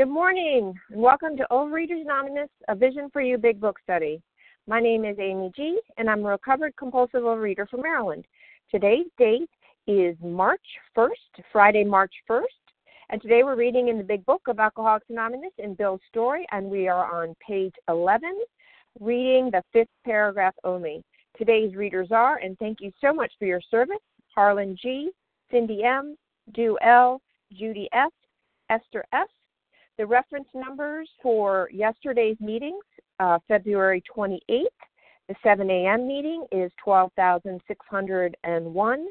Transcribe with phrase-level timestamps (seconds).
[0.00, 4.22] Good morning, and welcome to Overeaters Anonymous, a Vision for You Big Book Study.
[4.66, 8.24] My name is Amy G, and I'm a recovered compulsive overeater from Maryland.
[8.70, 9.50] Today's date
[9.86, 10.64] is March
[10.96, 12.44] 1st, Friday, March 1st,
[13.10, 16.70] and today we're reading in the Big Book of Alcoholics Anonymous in Bill's story, and
[16.70, 18.38] we are on page 11,
[19.00, 21.04] reading the fifth paragraph only.
[21.36, 23.98] Today's readers are, and thank you so much for your service,
[24.34, 25.10] Harlan G.,
[25.50, 26.16] Cindy M.,
[26.54, 27.20] Du L.,
[27.52, 28.12] Judy F.,
[28.70, 29.28] Esther F.,
[30.00, 32.82] the reference numbers for yesterday's meetings,
[33.18, 34.64] uh, February 28th,
[35.28, 36.08] the 7 a.m.
[36.08, 39.06] meeting is 12,601.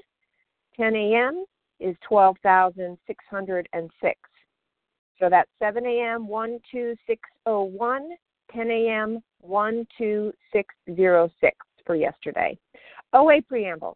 [0.75, 1.45] 10 a.m.
[1.79, 4.19] is 12,606.
[5.19, 6.27] So that's 7 a.m.
[6.27, 8.09] 12601,
[8.51, 9.19] 10 a.m.
[9.43, 12.57] 12606 for yesterday.
[13.13, 13.95] OA Preamble.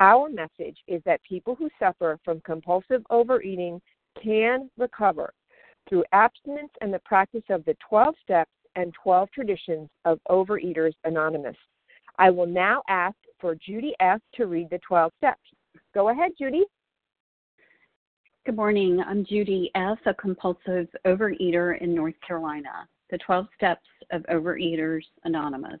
[0.00, 3.80] our message is that people who suffer from compulsive overeating
[4.22, 5.32] can recover
[5.88, 11.56] through abstinence and the practice of the 12 steps and 12 traditions of Overeaters Anonymous.
[12.18, 14.20] I will now ask for Judy F.
[14.34, 15.40] to read the 12 steps.
[15.94, 16.64] Go ahead, Judy.
[18.46, 19.00] Good morning.
[19.06, 22.88] I'm Judy F., a compulsive overeater in North Carolina.
[23.10, 25.80] The 12 steps of Overeaters Anonymous.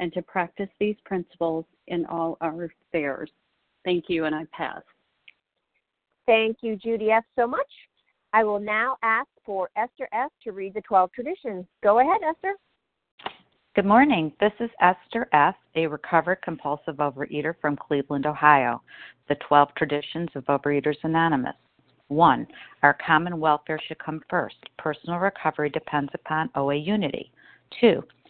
[0.00, 3.30] and to practice these principles in all our affairs.
[3.84, 4.82] Thank you, and I pass.
[6.26, 7.70] Thank you, Judy F., so much.
[8.32, 10.30] I will now ask for Esther F.
[10.44, 11.66] to read the 12 traditions.
[11.82, 12.54] Go ahead, Esther.
[13.76, 14.32] Good morning.
[14.40, 18.82] This is Esther F., a recovered compulsive overeater from Cleveland, Ohio.
[19.28, 21.54] The 12 traditions of Overeaters Anonymous.
[22.08, 22.46] 1.
[22.82, 24.56] Our common welfare should come first.
[24.78, 27.30] Personal recovery depends upon OA unity.
[27.80, 28.02] 2.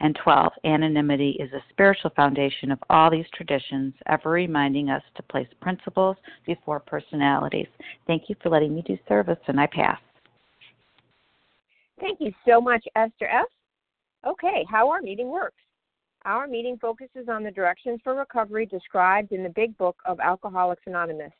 [0.00, 5.22] And 12, anonymity is a spiritual foundation of all these traditions, ever reminding us to
[5.24, 6.16] place principles
[6.46, 7.68] before personalities.
[8.06, 9.98] Thank you for letting me do service, and I pass.
[12.00, 13.46] Thank you so much, Esther F.
[14.26, 15.56] Okay, how our meeting works.
[16.24, 20.82] Our meeting focuses on the directions for recovery described in the Big Book of Alcoholics
[20.86, 21.32] Anonymous.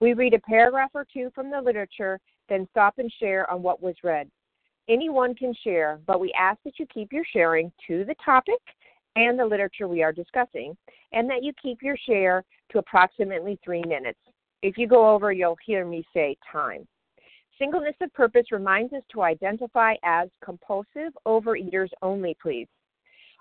[0.00, 3.82] We read a paragraph or two from the literature, then stop and share on what
[3.82, 4.30] was read.
[4.88, 8.60] Anyone can share, but we ask that you keep your sharing to the topic
[9.16, 10.76] and the literature we are discussing,
[11.12, 14.18] and that you keep your share to approximately three minutes.
[14.62, 16.86] If you go over, you'll hear me say time.
[17.58, 22.68] Singleness of purpose reminds us to identify as compulsive overeaters only, please.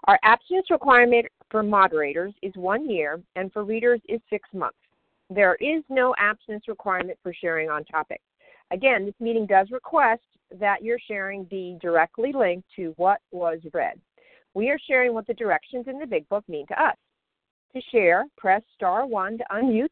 [0.05, 4.77] Our abstinence requirement for moderators is one year, and for readers is six months.
[5.29, 8.21] There is no abstinence requirement for sharing on topic.
[8.71, 10.21] Again, this meeting does request
[10.59, 13.99] that you're sharing be directly linked to what was read.
[14.53, 16.95] We are sharing what the directions in the Big Book mean to us.
[17.73, 19.87] To share, press star 1 to unmute.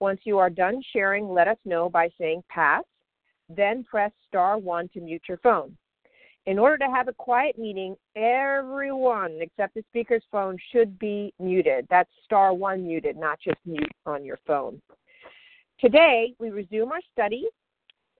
[0.00, 2.82] Once you are done sharing, let us know by saying pass,
[3.48, 5.76] then press star 1 to mute your phone.
[6.46, 11.86] In order to have a quiet meeting, everyone except the speaker's phone should be muted.
[11.88, 14.82] That's star 1 muted, not just mute on your phone.
[15.78, 17.46] Today, we resume our study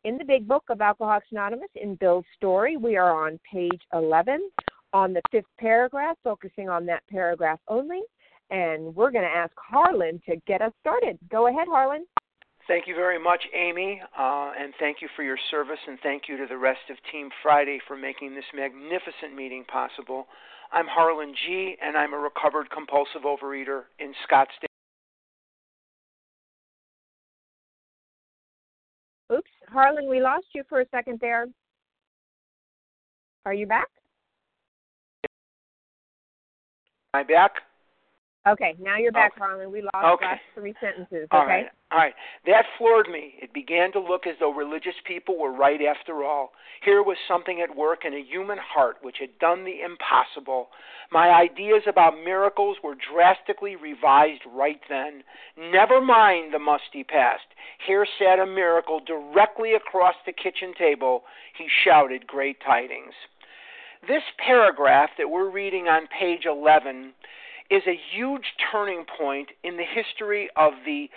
[0.04, 2.76] in the big book of Alcoholics Anonymous in Bill's story.
[2.76, 4.50] We are on page 11
[4.92, 8.00] on the fifth paragraph, focusing on that paragraph only.
[8.50, 11.18] And we're going to ask Harlan to get us started.
[11.30, 12.04] Go ahead, Harlan.
[12.68, 16.36] Thank you very much, Amy, uh, and thank you for your service, and thank you
[16.36, 20.26] to the rest of Team Friday for making this magnificent meeting possible.
[20.70, 24.71] I'm Harlan G., and I'm a recovered compulsive overeater in Scottsdale.
[29.72, 31.46] Harlan, we lost you for a second there.
[33.44, 33.88] Are you back?
[37.14, 37.52] I'm back?
[38.48, 39.40] Okay, now you're back, okay.
[39.40, 39.70] Harlan.
[39.70, 40.24] We lost okay.
[40.24, 41.28] last three sentences.
[41.32, 41.46] Okay.
[41.46, 41.66] right.
[41.92, 42.14] All right.
[42.44, 43.34] That floored me.
[43.40, 46.50] It began to look as though religious people were right after all.
[46.84, 50.70] Here was something at work in a human heart which had done the impossible.
[51.12, 55.22] My ideas about miracles were drastically revised right then.
[55.56, 57.44] Never mind the musty past.
[57.86, 61.22] Here sat a miracle directly across the kitchen table.
[61.56, 63.14] He shouted great tidings.
[64.08, 67.12] This paragraph that we're reading on page 11
[67.72, 71.08] is a huge turning point in the history of the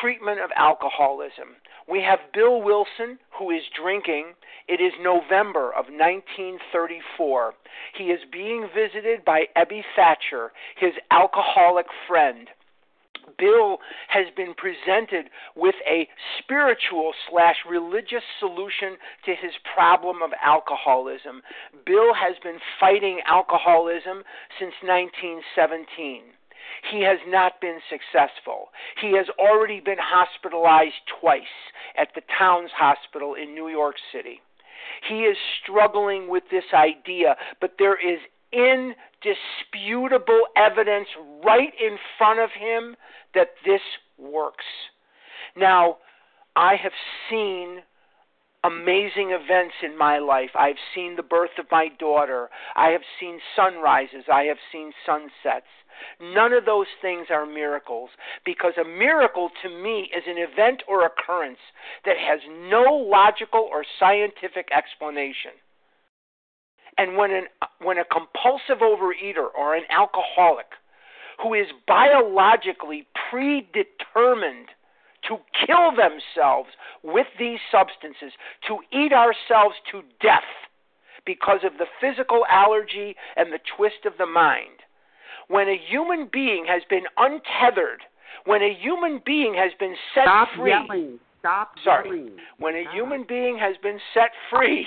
[0.00, 1.56] treatment of alcoholism.
[1.88, 4.34] We have Bill Wilson, who is drinking.
[4.68, 7.54] It is November of 1934.
[7.98, 12.48] He is being visited by Ebby Thacher, his alcoholic friend.
[13.38, 13.78] Bill
[14.08, 16.08] has been presented with a
[16.38, 21.42] spiritual slash religious solution to his problem of alcoholism.
[21.86, 24.22] Bill has been fighting alcoholism
[24.58, 26.22] since 1917.
[26.90, 28.68] He has not been successful.
[29.00, 31.42] He has already been hospitalized twice
[31.96, 34.40] at the Towns Hospital in New York City.
[35.08, 38.20] He is struggling with this idea, but there is
[38.54, 41.08] indisputable evidence
[41.44, 42.96] right in front of him
[43.34, 43.80] that this
[44.18, 44.64] works.
[45.56, 45.98] Now,
[46.56, 46.92] I have
[47.28, 47.82] seen
[48.64, 50.50] amazing events in my life.
[50.58, 52.48] I've seen the birth of my daughter.
[52.74, 54.24] I have seen sunrises.
[54.32, 55.68] I have seen sunsets.
[56.20, 58.10] None of those things are miracles
[58.44, 61.58] because a miracle to me is an event or occurrence
[62.04, 65.52] that has no logical or scientific explanation.
[66.98, 67.44] And when an
[67.80, 70.66] when a compulsive overeater or an alcoholic
[71.42, 74.68] who is biologically predetermined
[75.28, 76.68] to kill themselves
[77.02, 78.32] with these substances,
[78.68, 80.42] to eat ourselves to death
[81.26, 84.84] because of the physical allergy and the twist of the mind.
[85.48, 88.02] When a human being has been untethered,
[88.44, 91.18] when a human being has been set Stop free, yelling.
[91.44, 92.08] Stop Sorry.
[92.08, 92.30] yelling.
[92.58, 94.86] when a human being has been set free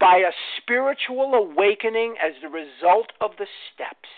[0.00, 4.08] by a spiritual awakening as the result of the steps,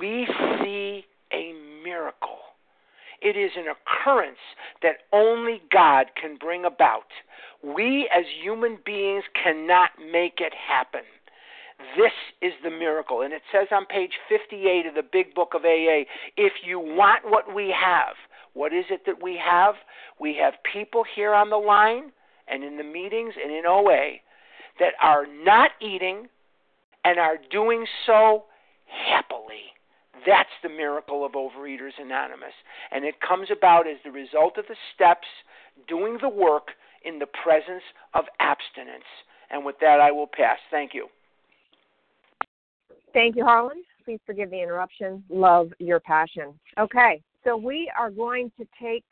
[0.00, 0.26] we
[0.62, 1.04] see
[1.34, 1.52] a
[1.84, 2.38] miracle.
[3.20, 4.38] It is an occurrence
[4.80, 7.12] that only God can bring about.
[7.62, 11.04] We as human beings cannot make it happen.
[11.94, 13.20] This is the miracle.
[13.20, 17.24] And it says on page 58 of the big book of AA if you want
[17.24, 18.14] what we have,
[18.54, 19.74] what is it that we have?
[20.18, 22.12] We have people here on the line
[22.48, 24.18] and in the meetings and in OA
[24.78, 26.28] that are not eating
[27.04, 28.44] and are doing so
[28.86, 29.74] happily.
[30.26, 32.54] That's the miracle of Overeaters Anonymous.
[32.90, 35.26] And it comes about as the result of the steps,
[35.86, 36.68] doing the work
[37.04, 37.82] in the presence
[38.14, 39.04] of abstinence.
[39.50, 40.58] And with that, I will pass.
[40.70, 41.08] Thank you.
[43.12, 43.82] Thank you, Harlan.
[44.04, 45.22] Please forgive the interruption.
[45.28, 46.54] Love your passion.
[46.78, 49.04] Okay, so we are going to take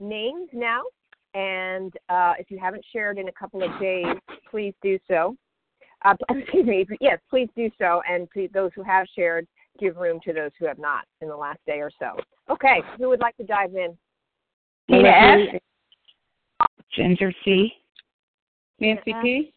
[0.00, 0.82] names now.
[1.34, 4.06] And uh, if you haven't shared in a couple of days,
[4.50, 5.36] please do so.
[6.04, 6.86] Uh, excuse me.
[7.00, 8.00] Yes, please do so.
[8.08, 9.46] And please, those who have shared,
[9.78, 12.16] give room to those who have not in the last day or so.
[12.50, 13.96] Okay, who would like to dive in?
[14.88, 15.60] Tina S.
[16.94, 17.72] Ginger C.
[18.78, 19.54] Nancy P.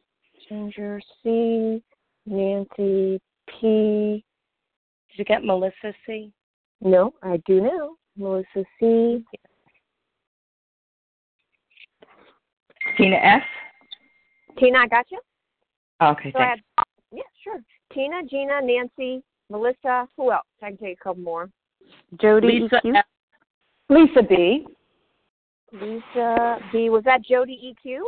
[0.49, 1.81] Ginger C.
[2.25, 4.23] Nancy P.
[5.09, 6.33] Did you get Melissa C?
[6.81, 7.95] No, I do now.
[8.17, 9.23] Melissa C.
[12.97, 13.41] Tina S.
[14.57, 15.19] Tina, I got you.
[16.01, 16.63] Okay, So I thanks.
[16.77, 17.59] had, yeah, sure.
[17.93, 20.07] Tina, Gina, Nancy, Melissa.
[20.17, 20.43] Who else?
[20.61, 21.49] I can take a couple more.
[22.19, 22.95] Jody Lisa EQ.
[22.97, 23.05] F.
[23.89, 24.65] Lisa B.
[25.71, 26.89] Lisa B.
[26.89, 27.99] Was that Jody EQ?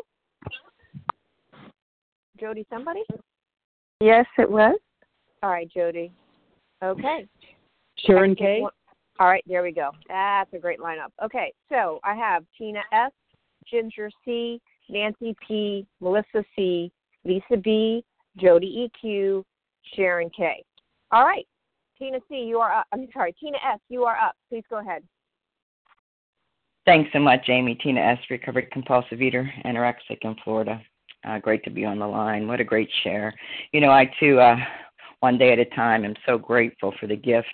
[2.40, 3.04] Jody somebody?
[4.00, 4.78] Yes, it was.
[5.44, 6.12] All right, Jody.
[6.84, 7.28] Okay.
[8.06, 8.66] Sharon I K.
[9.20, 9.92] All right, there we go.
[10.08, 11.12] That's a great lineup.
[11.24, 13.12] Okay, so I have Tina S,
[13.70, 16.92] Ginger C, Nancy P, Melissa C,
[17.24, 18.04] Lisa B,
[18.38, 19.44] Jody EQ,
[19.96, 20.64] Sharon K.
[21.12, 21.46] All right,
[22.00, 22.88] Tina C, you are up.
[22.92, 24.36] I'm sorry, Tina S, you are up.
[24.50, 25.04] Please go ahead.
[26.86, 27.76] Thanks so much, Amy.
[27.76, 30.82] Tina S., recovered compulsive eater, anorexic in Florida.
[31.24, 32.48] Uh, great to be on the line.
[32.48, 33.34] What a great share.
[33.72, 34.56] You know, I too, uh,
[35.22, 37.48] one day at a time, I'm so grateful for the gift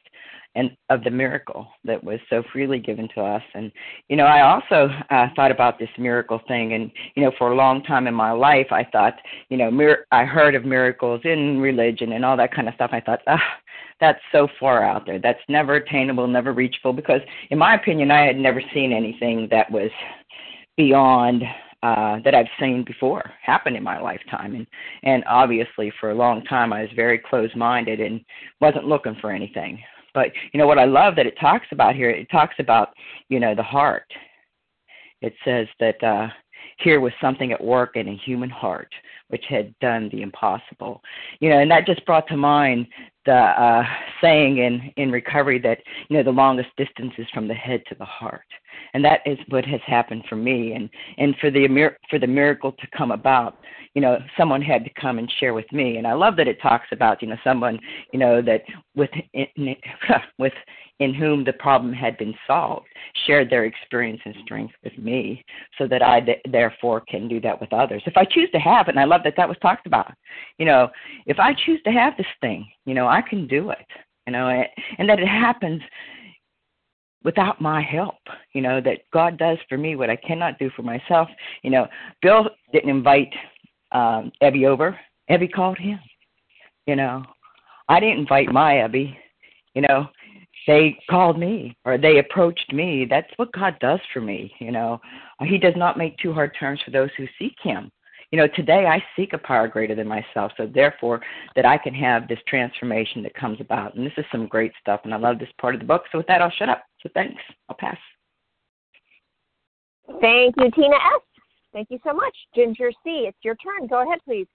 [0.55, 3.43] and of the miracle that was so freely given to us.
[3.53, 3.71] And
[4.09, 7.55] you know, I also uh, thought about this miracle thing, and you know, for a
[7.55, 9.13] long time in my life, I thought,
[9.49, 12.89] you know, mir- I heard of miracles in religion and all that kind of stuff.
[12.93, 13.43] I thought, ah,
[13.99, 15.19] that's so far out there.
[15.19, 16.93] That's never attainable, never reachable.
[16.93, 17.21] Because,
[17.51, 19.91] in my opinion, I had never seen anything that was
[20.77, 21.43] beyond
[21.83, 24.55] uh, that I've seen before happen in my lifetime.
[24.55, 24.67] And
[25.03, 28.21] and obviously, for a long time, I was very closed-minded and
[28.61, 29.79] wasn't looking for anything.
[30.13, 32.09] But you know what I love that it talks about here.
[32.09, 32.89] It talks about
[33.29, 34.11] you know the heart.
[35.21, 36.27] It says that uh,
[36.79, 38.91] here was something at work in a human heart
[39.29, 41.01] which had done the impossible.
[41.39, 42.87] You know, and that just brought to mind
[43.27, 43.83] the uh,
[44.21, 45.79] saying in in recovery that
[46.09, 48.47] you know the longest distance is from the head to the heart,
[48.93, 50.73] and that is what has happened for me.
[50.73, 51.67] And and for the
[52.09, 53.59] for the miracle to come about,
[53.93, 55.97] you know, someone had to come and share with me.
[55.97, 57.79] And I love that it talks about you know someone
[58.11, 58.63] you know that
[58.95, 59.75] with in,
[60.39, 60.53] with
[60.99, 62.87] in whom the problem had been solved
[63.25, 65.43] shared their experience and strength with me
[65.77, 68.01] so that I th- therefore can do that with others.
[68.05, 70.11] If I choose to have it, and I love that that was talked about,
[70.57, 70.89] you know,
[71.25, 73.85] if I choose to have this thing, you know, I can do it,
[74.25, 74.47] you know,
[74.97, 75.81] and that it happens
[77.23, 78.19] without my help,
[78.53, 81.27] you know, that God does for me what I cannot do for myself.
[81.63, 81.87] You know,
[82.21, 83.33] Bill didn't invite
[83.91, 84.97] um, Ebby over,
[85.29, 85.99] Ebby called him,
[86.85, 87.23] you know.
[87.89, 89.15] I didn't invite my Ebby,
[89.73, 90.07] you know,
[90.67, 93.07] they called me or they approached me.
[93.09, 94.99] That's what God does for me, you know.
[95.41, 97.89] He does not make too hard terms for those who seek him.
[98.31, 101.21] You know, today I seek a power greater than myself, so therefore
[101.55, 103.95] that I can have this transformation that comes about.
[103.95, 106.03] And this is some great stuff, and I love this part of the book.
[106.11, 106.83] So with that, I'll shut up.
[107.01, 107.41] So thanks.
[107.69, 107.97] I'll pass.
[110.19, 111.21] Thank you, Tina S.
[111.71, 112.35] Thank you so much.
[112.53, 113.87] Ginger C, it's your turn.
[113.87, 114.47] Go ahead, please.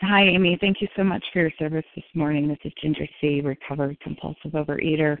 [0.00, 0.56] Hi, Amy.
[0.60, 2.48] Thank you so much for your service this morning.
[2.48, 5.18] This is Ginger C, recovered compulsive overeater.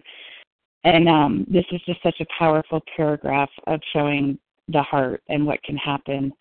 [0.84, 5.62] And um, this is just such a powerful paragraph of showing the heart and what
[5.62, 6.32] can happen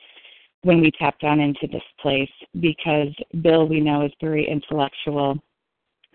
[0.64, 5.38] when we tap down into this place because Bill, we know, is very intellectual,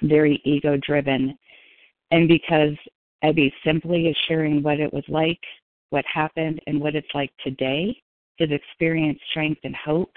[0.02, 1.36] very ego driven.
[2.10, 2.74] And because
[3.24, 5.40] Ebby simply is sharing what it was like,
[5.90, 7.96] what happened, and what it's like today,
[8.36, 10.12] his experience, strength, and hope,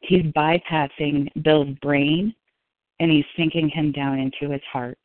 [0.00, 2.34] he's bypassing Bill's brain
[3.00, 4.98] and he's sinking him down into his heart.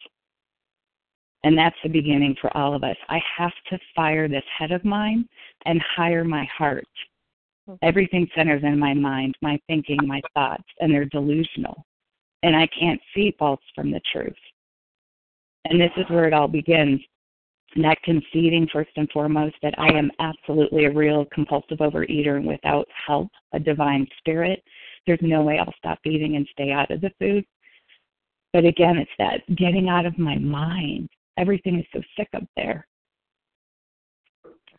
[1.44, 2.96] And that's the beginning for all of us.
[3.10, 5.28] I have to fire this head of mine
[5.66, 6.88] and hire my heart.
[7.68, 7.76] Mm-hmm.
[7.82, 11.86] Everything centers in my mind, my thinking, my thoughts, and they're delusional.
[12.44, 14.34] And I can't see false from the truth.
[15.66, 17.00] And this is where it all begins.
[17.76, 22.88] not conceding first and foremost that I am absolutely a real compulsive overeater and without
[23.08, 24.64] help, a divine spirit,
[25.06, 27.46] there's no way I'll stop eating and stay out of the food.
[28.52, 31.10] But again, it's that getting out of my mind.
[31.38, 32.88] Everything is so sick up there.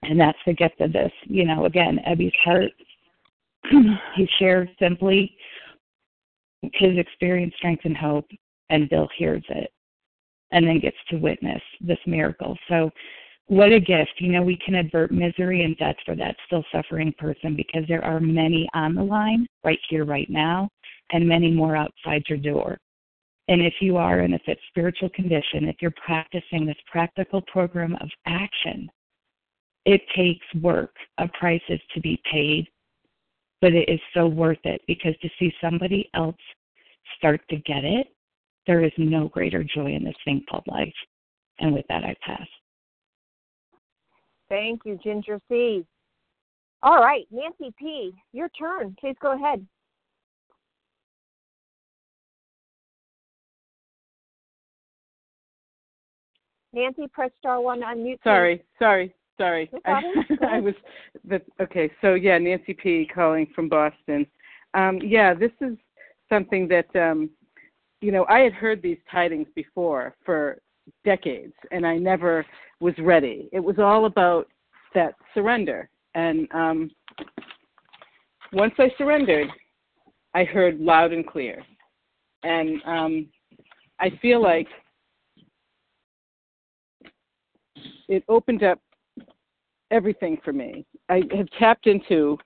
[0.05, 1.13] And that's the gift of this.
[1.25, 2.73] You know, again, Ebby's heart,
[4.17, 5.37] he shares simply
[6.75, 8.27] his experience, strength, and hope,
[8.71, 9.71] and Bill hears it
[10.53, 12.57] and then gets to witness this miracle.
[12.69, 12.91] So,
[13.47, 14.13] what a gift.
[14.19, 18.03] You know, we can avert misery and death for that still suffering person because there
[18.03, 20.71] are many on the line right here, right now,
[21.13, 22.79] and many more outside your door.
[23.49, 27.97] And if you are in a fit spiritual condition, if you're practicing this practical program
[28.01, 28.89] of action,
[29.85, 30.95] it takes work.
[31.19, 32.67] A price is to be paid,
[33.61, 36.37] but it is so worth it because to see somebody else
[37.19, 38.09] start to get it
[38.67, 40.95] there is no greater joy in this thing called life.
[41.59, 42.47] And with that, I pass.
[44.49, 45.85] Thank you, Ginger C.
[46.83, 48.95] All right, Nancy P., your turn.
[49.00, 49.67] Please go ahead.
[56.73, 58.19] Nancy, press star one to unmute.
[58.25, 59.71] Sorry, sorry, sorry.
[59.73, 60.03] No I,
[60.57, 60.75] I was,
[61.29, 61.91] the, okay.
[62.00, 63.09] So yeah, Nancy P.
[63.12, 64.26] calling from Boston.
[64.75, 65.76] Um, yeah, this is
[66.29, 67.31] something that um,
[68.05, 70.59] you know, I had heard these tidings before for
[71.07, 72.45] decades, and I never
[72.81, 73.49] was ready.
[73.50, 74.47] It was all about
[74.95, 75.88] that surrender.
[76.14, 76.91] And um,
[78.53, 79.49] once I surrendered,
[80.35, 81.62] I heard loud and clear.
[82.43, 83.26] And um,
[83.99, 84.69] I feel like
[88.09, 88.81] it opened up
[89.95, 90.85] everything for me.
[91.09, 92.37] I have tapped into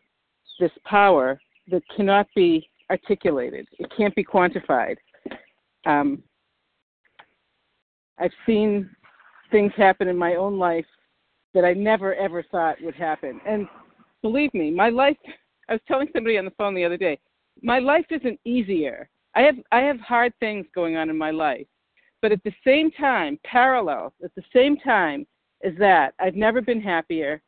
[0.60, 1.40] this power
[1.70, 4.96] that cannot be articulated, it can't be quantified.
[5.86, 6.22] Um,
[8.18, 8.88] I've seen
[9.50, 10.86] things happen in my own life
[11.54, 13.40] that I never ever thought would happen.
[13.46, 13.66] And
[14.22, 15.16] believe me, my life
[15.68, 17.18] I was telling somebody on the phone the other day,
[17.62, 19.08] my life isn't easier.
[19.34, 21.66] I have I have hard things going on in my life.
[22.20, 25.26] But at the same time, parallel, at the same time
[25.62, 27.42] as that, I've never been happier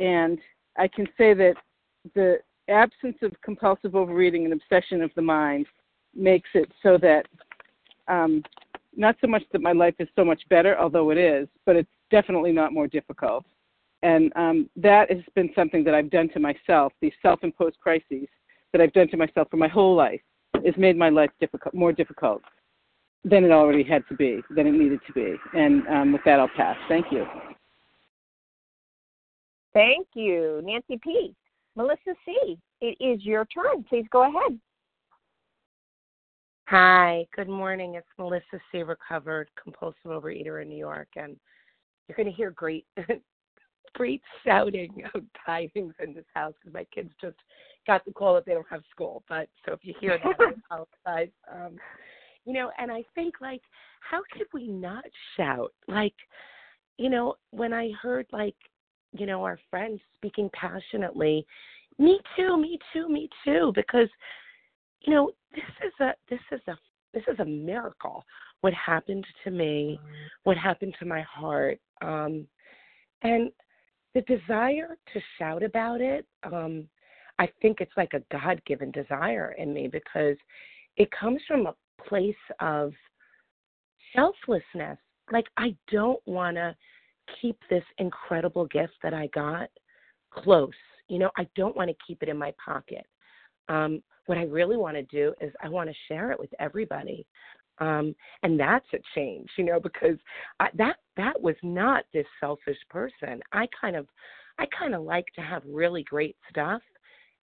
[0.00, 0.38] and
[0.78, 1.54] I can say that
[2.14, 5.66] the absence of compulsive overeating and obsession of the mind
[6.14, 7.26] makes it so that
[8.08, 8.42] um,
[8.96, 11.90] not so much that my life is so much better, although it is, but it's
[12.10, 13.44] definitely not more difficult.
[14.02, 16.92] And um, that has been something that I've done to myself.
[17.00, 18.26] These self-imposed crises
[18.72, 20.20] that I've done to myself for my whole life
[20.54, 22.42] has made my life difficult, more difficult
[23.24, 25.36] than it already had to be, than it needed to be.
[25.54, 26.76] And um, with that, I'll pass.
[26.88, 27.24] Thank you.
[29.74, 31.34] Thank you, Nancy P.
[31.76, 32.58] Melissa C.
[32.80, 33.84] It is your turn.
[33.88, 34.58] Please go ahead.
[36.68, 37.94] Hi, good morning.
[37.94, 41.36] It's Melissa C., recovered compulsive overeater in New York, and
[42.08, 42.86] you're going to hear great,
[43.94, 47.36] great shouting of tidings in this house because my kids just
[47.86, 49.22] got the call that they don't have school.
[49.28, 50.52] But so if you hear that, I
[51.06, 51.32] apologize.
[51.52, 51.76] Um,
[52.44, 53.62] you know, and I think like,
[54.00, 55.04] how could we not
[55.36, 55.72] shout?
[55.88, 56.14] Like,
[56.98, 58.56] you know, when I heard like,
[59.12, 61.46] you know, our friends speaking passionately,
[61.98, 64.08] me too, me too, me too, because
[65.02, 66.76] you know, this is a this is a
[67.12, 68.24] this is a miracle.
[68.60, 69.98] What happened to me,
[70.44, 72.46] what happened to my heart, um,
[73.22, 73.50] and
[74.14, 76.26] the desire to shout about it.
[76.44, 76.88] Um,
[77.38, 80.36] I think it's like a God given desire in me because
[80.96, 81.74] it comes from a
[82.06, 82.92] place of
[84.14, 84.98] selflessness.
[85.32, 86.76] Like, I don't want to
[87.40, 89.68] keep this incredible gift that I got
[90.30, 90.70] close.
[91.08, 93.06] You know, I don't want to keep it in my pocket.
[93.68, 97.26] Um, what I really want to do is I want to share it with everybody.
[97.78, 100.16] Um, and that's a change, you know, because
[100.60, 103.40] I, that that was not this selfish person.
[103.52, 104.06] I kind of
[104.58, 106.82] I kind of like to have really great stuff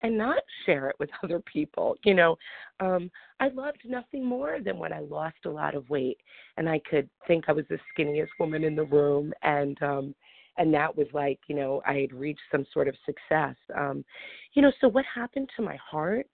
[0.05, 0.37] and not
[0.67, 1.97] share it with other people.
[2.05, 2.37] You know,
[2.79, 6.19] um, I loved nothing more than when I lost a lot of weight
[6.57, 10.15] and I could think I was the skinniest woman in the room and um
[10.57, 13.57] and that was like, you know, I had reached some sort of success.
[13.77, 14.05] Um,
[14.53, 16.29] you know, so what happened to my heart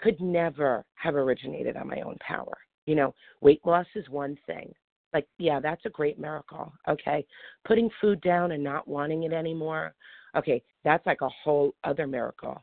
[0.00, 2.58] could never have originated on my own power.
[2.84, 4.70] You know, weight loss is one thing.
[5.14, 6.74] Like, yeah, that's a great miracle.
[6.86, 7.24] Okay.
[7.66, 9.94] Putting food down and not wanting it anymore.
[10.36, 12.62] Okay, that's like a whole other miracle.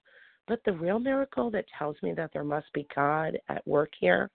[0.51, 4.29] But the real miracle that tells me that there must be God at work here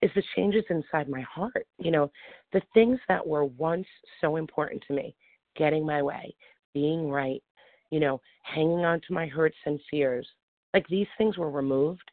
[0.00, 1.66] is the changes inside my heart.
[1.78, 2.12] You know,
[2.52, 3.88] the things that were once
[4.20, 5.16] so important to me
[5.56, 6.32] getting my way,
[6.72, 7.42] being right,
[7.90, 10.24] you know, hanging on to my hurts and fears.
[10.72, 12.08] Like these things were removed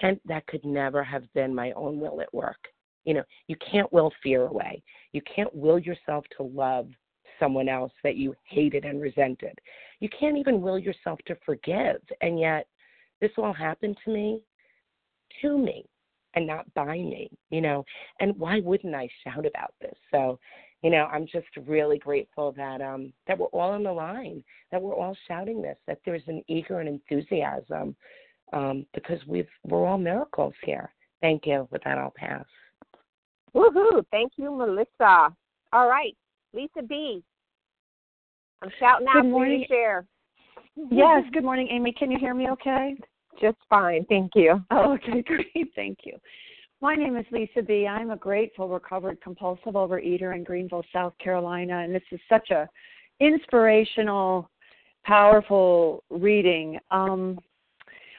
[0.00, 2.64] and that could never have been my own will at work.
[3.04, 4.82] You know, you can't will fear away.
[5.12, 6.88] You can't will yourself to love
[7.38, 9.58] someone else that you hated and resented.
[10.00, 12.00] You can't even will yourself to forgive.
[12.22, 12.66] And yet,
[13.20, 14.40] this all happened to me,
[15.42, 15.84] to me,
[16.34, 17.84] and not by me, you know.
[18.20, 19.94] And why wouldn't I shout about this?
[20.10, 20.38] So,
[20.82, 24.80] you know, I'm just really grateful that um that we're all on the line, that
[24.80, 27.96] we're all shouting this, that there's an eager and enthusiasm,
[28.52, 30.92] um, because we've we're all miracles here.
[31.22, 31.66] Thank you.
[31.70, 32.44] With that, I'll pass.
[33.54, 34.04] Woohoo!
[34.10, 35.34] Thank you, Melissa.
[35.72, 36.14] All right,
[36.52, 37.22] Lisa B.
[38.62, 39.50] I'm shouting out good morning.
[39.50, 40.06] for you to share.
[40.76, 41.92] Yes, good morning, Amy.
[41.92, 42.96] Can you hear me okay?
[43.40, 44.60] Just fine, thank you.
[44.70, 46.16] Oh, okay, great, thank you.
[46.82, 47.86] My name is Lisa B.
[47.86, 52.68] I'm a grateful recovered compulsive overeater in Greenville, South Carolina, and this is such a
[53.20, 54.50] inspirational,
[55.04, 56.78] powerful reading.
[56.90, 57.38] Um,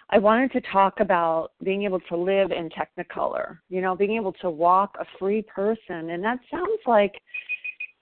[0.09, 4.33] I wanted to talk about being able to live in Technicolor, you know, being able
[4.33, 6.11] to walk a free person.
[6.11, 7.21] And that sounds like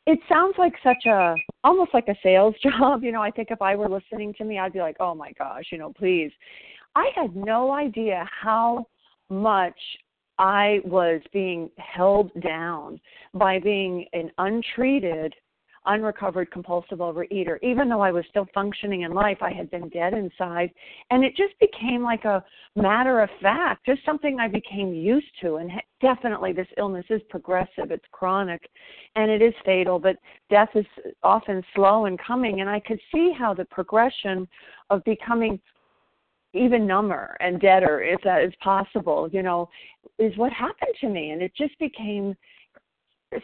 [0.06, 3.04] it sounds like such a almost like a sales job.
[3.04, 5.32] You know, I think if I were listening to me, I'd be like, oh my
[5.38, 6.32] gosh, you know, please.
[6.96, 8.88] I had no idea how
[9.30, 9.78] much
[10.38, 13.00] I was being held down
[13.34, 15.34] by being an untreated
[15.86, 17.58] unrecovered compulsive overeater.
[17.62, 20.72] Even though I was still functioning in life, I had been dead inside.
[21.12, 22.44] And it just became like a
[22.76, 25.56] matter of fact, just something I became used to.
[25.56, 25.72] And
[26.02, 28.62] definitely, this illness is progressive, it's chronic,
[29.16, 30.18] and it is fatal, but
[30.50, 30.86] death is
[31.24, 32.62] often slow in coming.
[32.62, 34.48] And I could see how the progression
[34.90, 35.60] of becoming
[36.54, 39.70] even number and deader, if that is possible, you know,
[40.18, 41.32] is what happened to me.
[41.32, 42.36] And it just became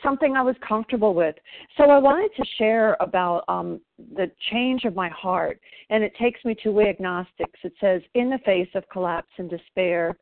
[0.03, 1.35] something I was comfortable with.
[1.77, 3.81] So I wanted to share about um,
[4.15, 7.59] the change of my heart, and it takes me to We Agnostics.
[7.63, 10.15] It says, In the face of collapse and despair,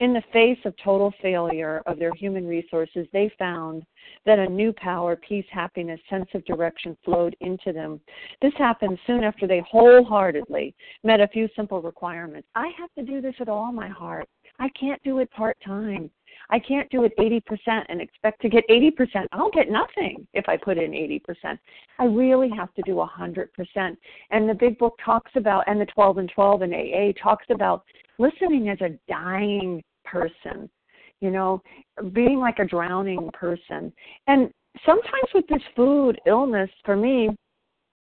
[0.00, 3.82] in the face of total failure of their human resources, they found
[4.26, 8.00] that a new power, peace, happiness, sense of direction flowed into them.
[8.42, 12.46] This happened soon after they wholeheartedly met a few simple requirements.
[12.54, 14.28] I have to do this with all my heart.
[14.58, 16.10] I can't do it part time.
[16.50, 19.26] I can't do it 80% and expect to get 80%.
[19.32, 21.58] I'll get nothing if I put in 80%.
[21.98, 23.96] I really have to do 100%.
[24.30, 27.82] And the big book talks about, and the 12 and 12 and AA talks about
[28.18, 30.70] listening as a dying person,
[31.20, 31.62] you know,
[32.12, 33.92] being like a drowning person.
[34.26, 34.50] And
[34.84, 37.30] sometimes with this food illness, for me,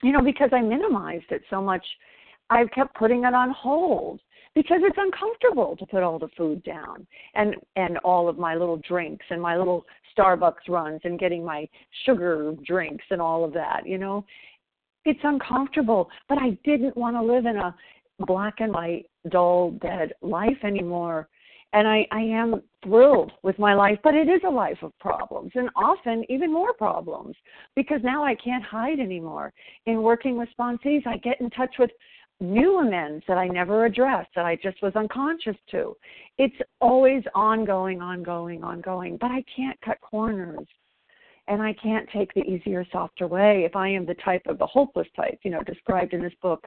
[0.03, 1.85] you know, because I minimized it so much,
[2.51, 4.21] I've kept putting it on hold
[4.55, 8.77] because it's uncomfortable to put all the food down and and all of my little
[8.79, 9.85] drinks and my little
[10.17, 11.69] Starbucks runs and getting my
[12.07, 14.25] sugar drinks and all of that, you know.
[15.05, 17.75] It's uncomfortable, but I didn't want to live in a
[18.21, 21.29] black and white, dull, dead life anymore.
[21.73, 25.51] And I, I am thrilled with my life, but it is a life of problems
[25.57, 27.35] and often even more problems
[27.75, 29.53] because now I can't hide anymore.
[29.87, 31.91] In working with sponsees, I get in touch with
[32.41, 35.97] new amends that I never addressed that I just was unconscious to.
[36.39, 40.67] It's always ongoing, ongoing, ongoing, but I can't cut corners.
[41.47, 44.67] And I can't take the easier, softer way if I am the type of the
[44.67, 46.67] hopeless type, you know, described in this book.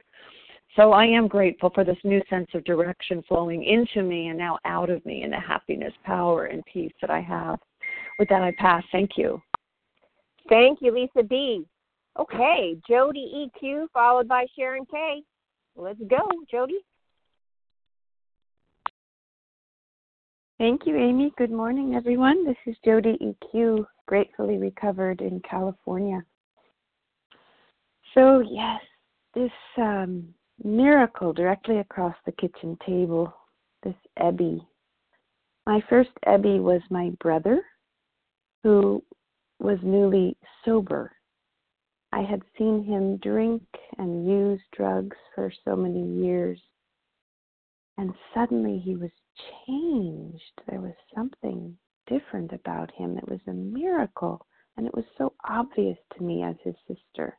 [0.76, 4.58] So I am grateful for this new sense of direction flowing into me and now
[4.64, 7.58] out of me and the happiness, power, and peace that I have.
[8.20, 8.84] With that, I pass.
[8.92, 9.42] Thank you.
[10.48, 11.64] Thank you, Lisa B.
[12.18, 15.22] Okay, Jody EQ, followed by Sharon K.
[15.80, 16.80] Let's go, Jody.
[20.58, 21.32] Thank you, Amy.
[21.38, 22.44] Good morning, everyone.
[22.44, 26.20] This is Jody EQ, gratefully recovered in California.
[28.12, 28.80] So, yes,
[29.36, 30.26] this um,
[30.64, 33.32] miracle directly across the kitchen table,
[33.84, 34.58] this Ebby.
[35.64, 37.62] My first Ebby was my brother,
[38.64, 39.00] who
[39.60, 41.12] was newly sober
[42.12, 43.62] I had seen him drink
[43.98, 46.60] and use drugs for so many years.
[47.98, 49.10] And suddenly he was
[49.66, 50.62] changed.
[50.68, 53.18] There was something different about him.
[53.18, 54.46] It was a miracle.
[54.76, 57.36] And it was so obvious to me as his sister.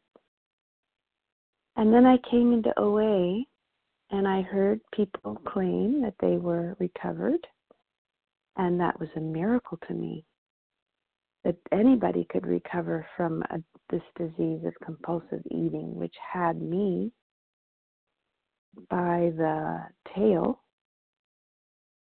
[1.75, 3.43] And then I came into OA
[4.11, 7.47] and I heard people claim that they were recovered.
[8.57, 10.25] And that was a miracle to me
[11.43, 17.11] that anybody could recover from a, this disease of compulsive eating, which had me
[18.89, 19.79] by the
[20.15, 20.61] tail.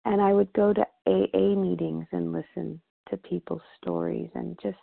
[0.05, 4.77] And I would go to AA meetings and listen to people's stories and just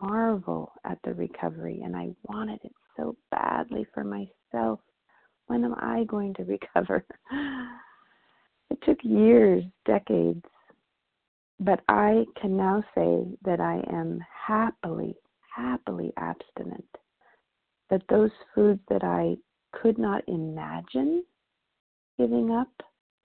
[0.00, 1.82] marvel at the recovery.
[1.84, 4.80] And I wanted it so badly for myself.
[5.48, 7.04] When am I going to recover?
[8.70, 10.44] It took years, decades
[11.60, 15.14] but I can now say that I am happily,
[15.54, 16.84] happily abstinent.
[17.88, 19.36] that those foods that I
[19.72, 21.24] could not imagine
[22.18, 22.72] giving up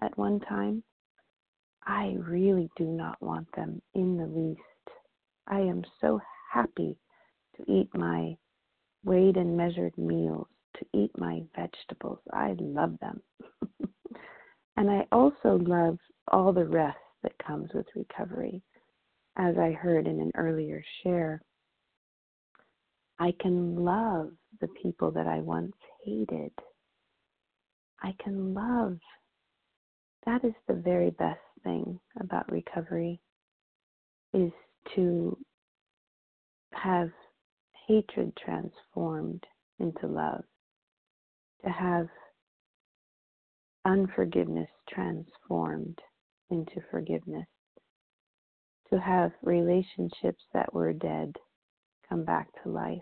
[0.01, 0.83] at one time,
[1.85, 4.61] I really do not want them in the least.
[5.47, 6.19] I am so
[6.51, 6.95] happy
[7.57, 8.37] to eat my
[9.03, 12.19] weighed and measured meals, to eat my vegetables.
[12.31, 13.21] I love them.
[14.77, 18.61] and I also love all the rest that comes with recovery.
[19.37, 21.41] As I heard in an earlier share,
[23.19, 26.51] I can love the people that I once hated.
[28.01, 28.97] I can love.
[30.25, 33.21] That is the very best thing about recovery
[34.33, 34.51] is
[34.95, 35.37] to
[36.73, 37.09] have
[37.87, 39.43] hatred transformed
[39.79, 40.43] into love,
[41.63, 42.07] to have
[43.85, 45.99] unforgiveness transformed
[46.51, 47.47] into forgiveness,
[48.91, 51.35] to have relationships that were dead
[52.07, 52.99] come back to life.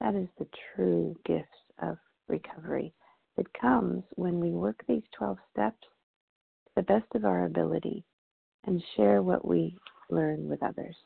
[0.00, 1.48] That is the true gift
[1.82, 1.98] of
[2.28, 2.94] recovery.
[3.36, 8.04] It comes when we work these 12 steps to the best of our ability
[8.66, 9.76] and share what we
[10.10, 10.96] learn with others.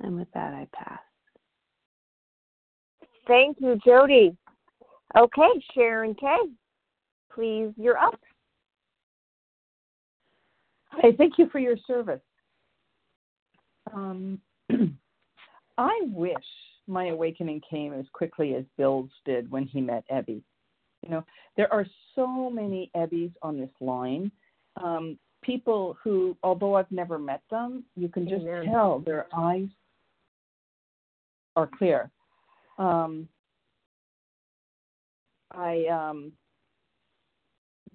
[0.00, 0.98] And with that, I pass.
[3.26, 4.36] Thank you, Jody.
[5.16, 6.38] Okay, Sharon Kay,
[7.32, 8.18] please, you're up.
[10.92, 12.20] Hi, thank you for your service.
[13.92, 14.40] Um,
[15.78, 16.34] I wish
[16.86, 20.42] my awakening came as quickly as Bill's did when he met Ebby.
[21.02, 21.24] You know,
[21.56, 24.30] there are so many Ebbies on this line.
[24.82, 28.66] Um, people who, although I've never met them, you can just Amen.
[28.66, 29.68] tell their eyes
[31.56, 32.10] are clear.
[32.78, 33.28] Um,
[35.52, 36.32] I, um,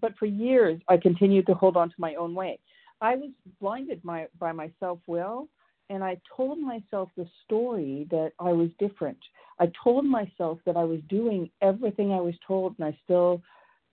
[0.02, 2.60] but for years, I continued to hold on to my own way.
[3.02, 3.30] I was
[3.60, 5.48] blinded my, by my self will,
[5.90, 9.18] and I told myself the story that I was different.
[9.60, 13.42] I told myself that I was doing everything I was told, and I still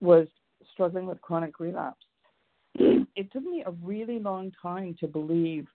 [0.01, 0.27] was
[0.73, 2.05] struggling with chronic relapse.
[2.75, 5.67] It took me a really long time to believe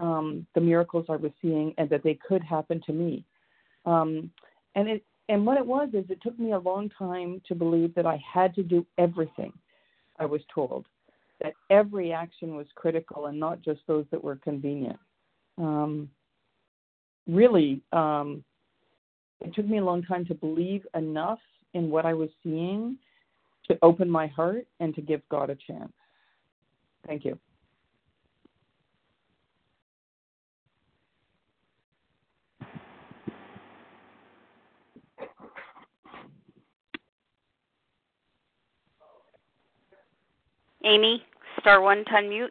[0.00, 3.24] um, the miracles I was seeing and that they could happen to me.
[3.84, 4.30] Um,
[4.74, 7.94] and it and what it was is it took me a long time to believe
[7.94, 9.52] that I had to do everything
[10.18, 10.86] I was told,
[11.42, 14.98] that every action was critical and not just those that were convenient.
[15.56, 16.10] Um,
[17.26, 18.44] really, um,
[19.40, 21.40] it took me a long time to believe enough
[21.74, 22.96] in what I was seeing
[23.68, 25.92] to open my heart and to give God a chance.
[27.06, 27.38] Thank you.
[40.84, 41.22] Amy,
[41.68, 42.48] star one to unmute.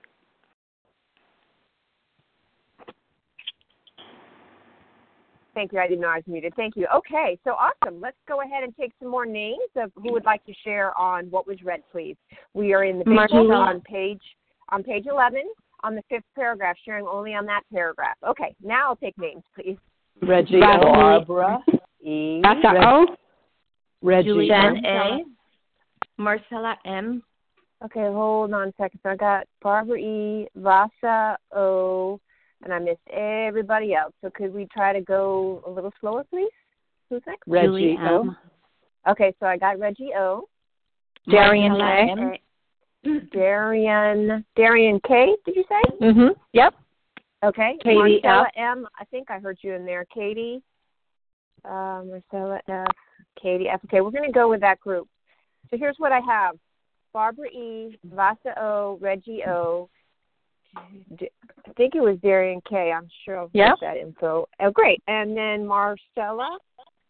[5.56, 5.80] Thank you.
[5.80, 6.54] I didn't know I was muted.
[6.56, 6.86] Thank you.
[6.96, 8.00] Okay, so awesome.
[8.00, 11.26] Let's go ahead and take some more names of who would like to share on
[11.32, 12.16] what was read, please.
[12.54, 14.22] We are in the big on page
[14.70, 15.50] on page eleven
[15.84, 18.18] on the fifth paragraph, sharing only on that paragraph.
[18.28, 19.78] Okay, now I'll take names, please.
[20.22, 21.24] Reggie, Barbara.
[21.26, 21.64] Barbara,
[22.04, 23.06] E, Rasa Reg- O.
[24.04, 25.18] Reggie, Julianne Marcella.
[25.18, 26.22] A.
[26.22, 27.24] Marcella M.
[27.86, 29.00] Okay, hold on a second.
[29.04, 32.20] So I got Barbara E, Vasa O,
[32.64, 34.14] and I missed everybody else.
[34.22, 36.50] So could we try to go a little slower, please?
[37.10, 37.44] Who's next?
[37.48, 38.22] Reggie, Julie O.
[38.22, 38.38] M.
[39.08, 40.48] Okay, so I got Reggie O.
[41.30, 42.42] Darian Marcella K.
[43.06, 43.20] A.
[43.32, 45.36] Darian Darian K.
[45.46, 45.98] Did you say?
[46.02, 46.40] Mm-hmm.
[46.54, 46.74] Yep.
[47.46, 47.78] Okay.
[47.84, 48.78] Katie Marcella F.
[48.78, 48.88] M.
[49.00, 50.06] I think I heard you in there.
[50.14, 50.64] Katie.
[51.64, 52.88] Uh, Marcella F.
[53.42, 53.82] Katie F.
[53.86, 55.08] Okay, we're going to go with that group.
[55.70, 56.56] So here's what I have:
[57.14, 57.98] Barbara E.
[58.06, 58.98] Vasa O.
[59.02, 59.90] Reggie O.
[61.18, 61.30] D-
[61.68, 62.92] I think it was Darian K.
[62.92, 63.80] I'm sure I'll Yep.
[63.80, 64.48] get that info.
[64.60, 65.02] Oh, great.
[65.08, 66.58] And then Marcella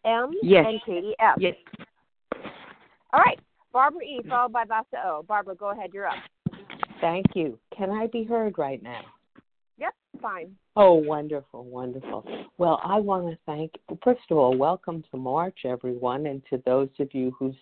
[0.04, 0.32] M.
[0.42, 0.64] Yes.
[0.66, 1.36] and Katie F.
[1.38, 1.56] Yes.
[3.12, 3.38] All right.
[3.72, 4.20] Barbara E.
[4.28, 5.22] followed by Vasa O.
[5.24, 5.90] Barbara, go ahead.
[5.92, 6.14] You're up.
[7.00, 7.58] Thank you.
[7.76, 9.02] Can I be heard right now?
[9.78, 9.94] Yep.
[10.20, 10.56] Fine.
[10.74, 12.24] Oh, wonderful, wonderful.
[12.56, 16.88] Well, I want to thank, first of all, welcome to March, everyone, and to those
[16.98, 17.54] of you who's,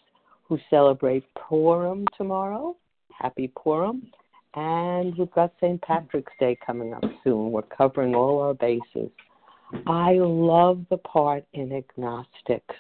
[0.49, 2.77] who celebrate Purim tomorrow.
[3.17, 4.11] Happy Purim.
[4.55, 5.81] And we've got St.
[5.83, 7.51] Patrick's Day coming up soon.
[7.51, 9.11] We're covering all our bases.
[9.87, 12.75] I love the part in Agnostics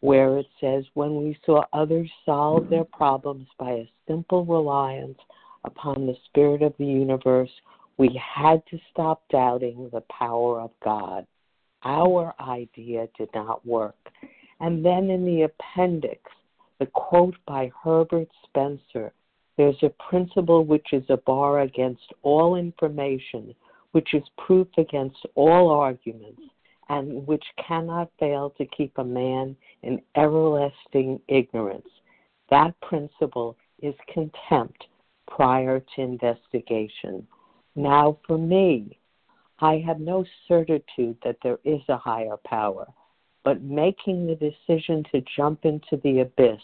[0.00, 5.18] where it says, When we saw others solve their problems by a simple reliance
[5.64, 7.50] upon the Spirit of the universe,
[7.96, 11.26] we had to stop doubting the power of God.
[11.82, 13.96] Our idea did not work.
[14.60, 16.20] And then in the appendix,
[16.78, 19.12] the quote by Herbert Spencer
[19.56, 23.54] there's a principle which is a bar against all information,
[23.92, 26.42] which is proof against all arguments,
[26.88, 31.88] and which cannot fail to keep a man in everlasting ignorance.
[32.50, 34.86] That principle is contempt
[35.26, 37.26] prior to investigation.
[37.74, 38.98] Now, for me,
[39.60, 42.86] I have no certitude that there is a higher power,
[43.46, 46.60] but making the decision to jump into the abyss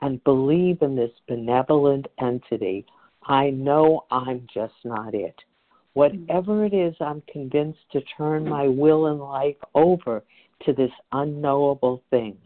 [0.00, 2.86] and believe in this benevolent entity,
[3.24, 5.34] I know I'm just not it.
[5.94, 10.22] Whatever it is, I'm convinced to turn my will and life over
[10.66, 12.36] to this unknowable thing.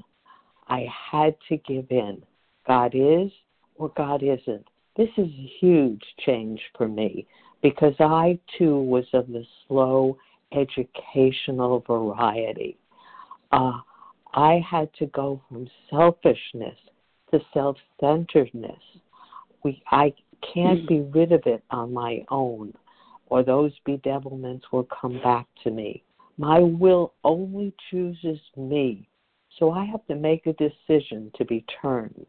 [0.66, 2.22] I had to give in.
[2.66, 3.30] God is
[3.74, 4.66] or God isn't.
[4.96, 7.26] This is a huge change for me
[7.62, 10.16] because I too was of the slow
[10.52, 12.78] educational variety.
[13.54, 13.80] Uh,
[14.34, 16.78] I had to go from selfishness
[17.30, 18.82] to self centeredness.
[19.62, 20.12] We I
[20.52, 22.74] can't be rid of it on my own
[23.26, 26.02] or those bedevilments will come back to me.
[26.36, 29.08] My will only chooses me.
[29.58, 32.26] So I have to make a decision to be turned.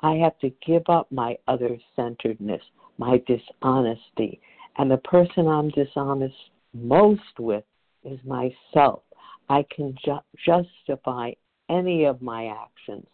[0.00, 2.62] I have to give up my other centeredness,
[2.98, 4.40] my dishonesty.
[4.76, 6.34] And the person I'm dishonest
[6.72, 7.64] most with
[8.04, 9.02] is myself.
[9.48, 11.32] I can ju- justify
[11.68, 13.06] any of my actions.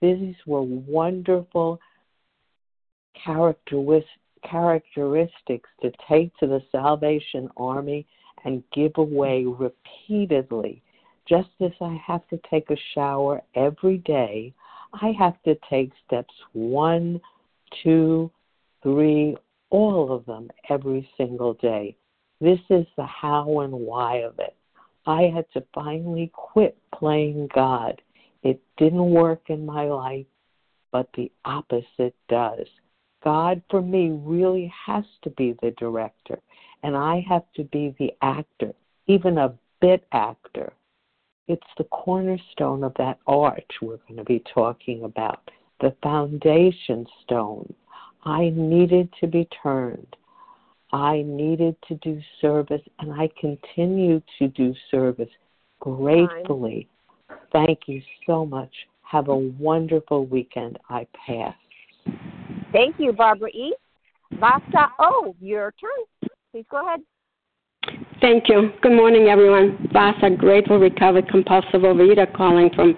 [0.00, 1.80] These were wonderful
[3.24, 4.08] characteristics
[4.48, 8.06] characteristics to take to the Salvation Army
[8.44, 10.82] and give away repeatedly.
[11.28, 14.52] Just as I have to take a shower every day,
[15.00, 17.20] I have to take steps one,
[17.82, 18.30] two,
[18.82, 19.36] three,
[19.70, 21.96] all of them every single day.
[22.40, 24.56] This is the how and why of it.
[25.06, 28.00] I had to finally quit playing God.
[28.42, 30.26] It didn't work in my life,
[30.90, 32.66] but the opposite does.
[33.24, 36.40] God for me really has to be the director,
[36.82, 38.72] and I have to be the actor,
[39.06, 40.72] even a bit actor.
[41.48, 47.72] It's the cornerstone of that arch we're going to be talking about, the foundation stone.
[48.24, 50.16] I needed to be turned.
[50.92, 55.30] I needed to do service, and I continue to do service
[55.80, 56.88] gratefully.
[57.52, 58.72] Thank you so much.
[59.02, 60.78] Have a wonderful weekend.
[60.88, 61.54] I pass.
[62.72, 63.74] Thank you, Barbara E.
[64.38, 66.30] Vasa O, your turn.
[66.50, 67.00] Please go ahead.
[68.20, 68.70] Thank you.
[68.82, 69.88] Good morning, everyone.
[69.92, 72.96] Vasa, grateful, recovered, compulsive overeater calling from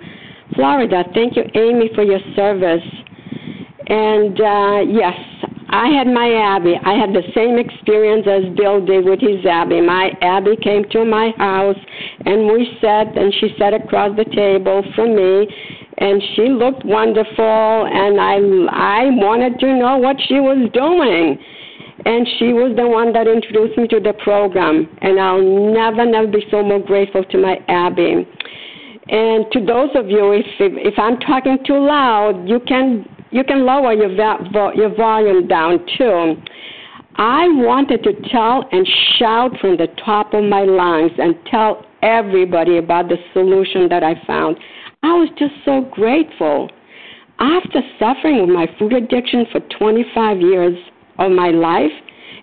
[0.54, 1.04] Florida.
[1.14, 2.85] Thank you, Amy, for your service.
[3.87, 5.14] And uh, yes,
[5.74, 6.78] I had my Ebby.
[6.87, 9.84] I had the same experience as Bill did with his Ebby.
[9.84, 11.78] My Ebby came to my house,
[12.24, 15.48] and we sat, and she sat across the table from me,
[15.98, 18.34] and she looked wonderful and I
[18.70, 21.38] I wanted to know what she was doing.
[22.06, 26.26] And she was the one that introduced me to the program and I'll never never
[26.26, 28.26] be so more grateful to my Ebby.
[29.06, 33.42] And to those of you if if, if I'm talking too loud, you can you
[33.42, 36.37] can lower your vo- your volume down too.
[37.16, 38.87] I wanted to tell and
[39.18, 44.14] shout from the top of my lungs and tell everybody about the solution that I
[44.25, 44.57] found.
[45.03, 46.70] I was just so grateful.
[47.40, 50.79] After suffering with my food addiction for 25 years
[51.18, 51.92] of my life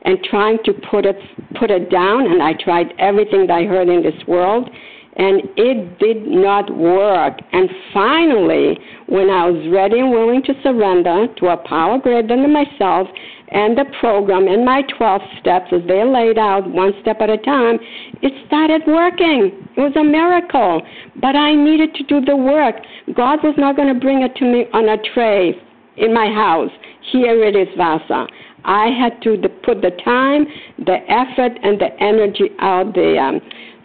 [0.04, 1.15] and trying to put it
[1.58, 4.69] put it down and I tried everything that I heard in this world
[5.17, 7.39] and it did not work.
[7.52, 12.52] And finally, when I was ready and willing to surrender to a power greater than
[12.54, 13.08] myself
[13.50, 17.38] and the program and my 12 steps as they're laid out one step at a
[17.38, 17.78] time,
[18.21, 19.52] it started working.
[19.76, 20.82] It was a miracle.
[21.19, 22.76] But I needed to do the work.
[23.13, 25.54] God was not going to bring it to me on a tray
[25.97, 26.71] in my house.
[27.12, 28.28] Here it is, Vasa.
[28.63, 30.45] I had to put the time,
[30.78, 33.41] the effort, and the energy out there.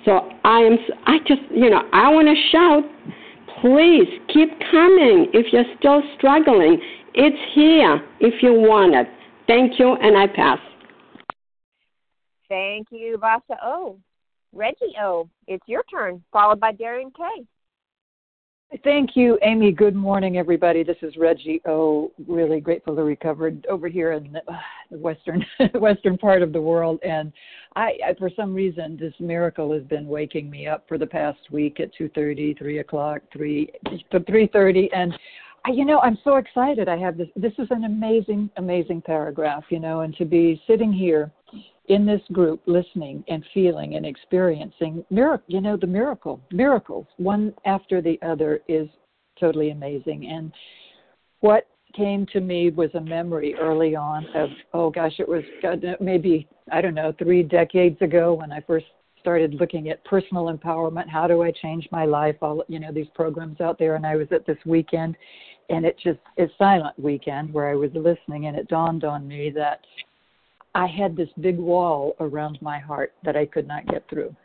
[0.07, 0.79] So I am.
[1.05, 2.85] I just, you know, I want to shout.
[3.61, 5.27] Please keep coming.
[5.35, 6.81] If you're still struggling,
[7.13, 8.01] it's here.
[8.21, 9.09] If you want it.
[9.47, 10.59] Thank you, and I pass.
[12.49, 13.99] Thank you, Vasa O.
[14.53, 17.23] Reggie O, it's your turn, followed by Darian K.
[18.83, 19.71] Thank you, Amy.
[19.71, 20.83] Good morning, everybody.
[20.83, 22.11] This is Reggie O.
[22.27, 24.43] Really grateful to recovered over here in the
[24.99, 25.45] western
[25.75, 27.33] western part of the world, and
[27.77, 31.39] I, I, for some reason, this miracle has been waking me up for the past
[31.53, 33.71] week at two thirty, three o'clock, three
[34.27, 35.17] three thirty, and
[35.69, 36.89] you know I'm so excited.
[36.89, 37.29] I have this.
[37.37, 41.31] This is an amazing, amazing paragraph, you know, and to be sitting here
[41.89, 47.53] in this group listening and feeling and experiencing miracle you know the miracle miracles one
[47.65, 48.89] after the other is
[49.39, 50.53] totally amazing and
[51.41, 55.77] what came to me was a memory early on of oh gosh it was uh,
[56.01, 58.87] maybe i don't know 3 decades ago when i first
[59.27, 61.09] started looking at personal empowerment.
[61.09, 62.37] How do I change my life?
[62.43, 63.97] All you know, these programs out there.
[63.97, 65.17] And I was at this weekend,
[65.69, 69.51] and it just it's silent weekend where I was listening, and it dawned on me
[69.51, 69.81] that
[70.77, 74.37] I had this big wall around my heart that I could not get through.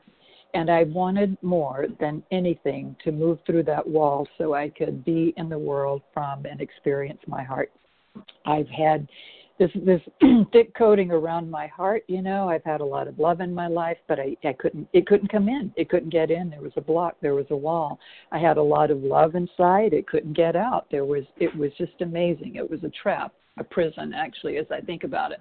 [0.53, 5.33] And I wanted more than anything to move through that wall so I could be
[5.35, 7.69] in the world from and experience my heart.
[8.45, 9.09] I've had
[9.59, 10.01] this this
[10.53, 12.47] thick coating around my heart you know.
[12.47, 15.31] I've had a lot of love in my life but i i couldn't it couldn't
[15.31, 15.73] come in.
[15.75, 16.49] It couldn't get in.
[16.49, 17.17] There was a block.
[17.21, 17.99] There was a wall.
[18.31, 19.91] I had a lot of love inside.
[19.91, 20.87] It couldn't get out.
[20.91, 22.55] There was it was just amazing.
[22.55, 25.39] It was a trap a prison actually as i think about it.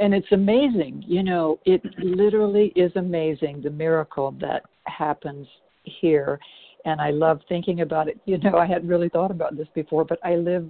[0.00, 5.46] And it's amazing you know it literally is amazing the miracle that happens
[5.84, 6.38] here.
[6.84, 8.18] And i love thinking about it.
[8.24, 10.68] You know i hadn't really thought about this before but i live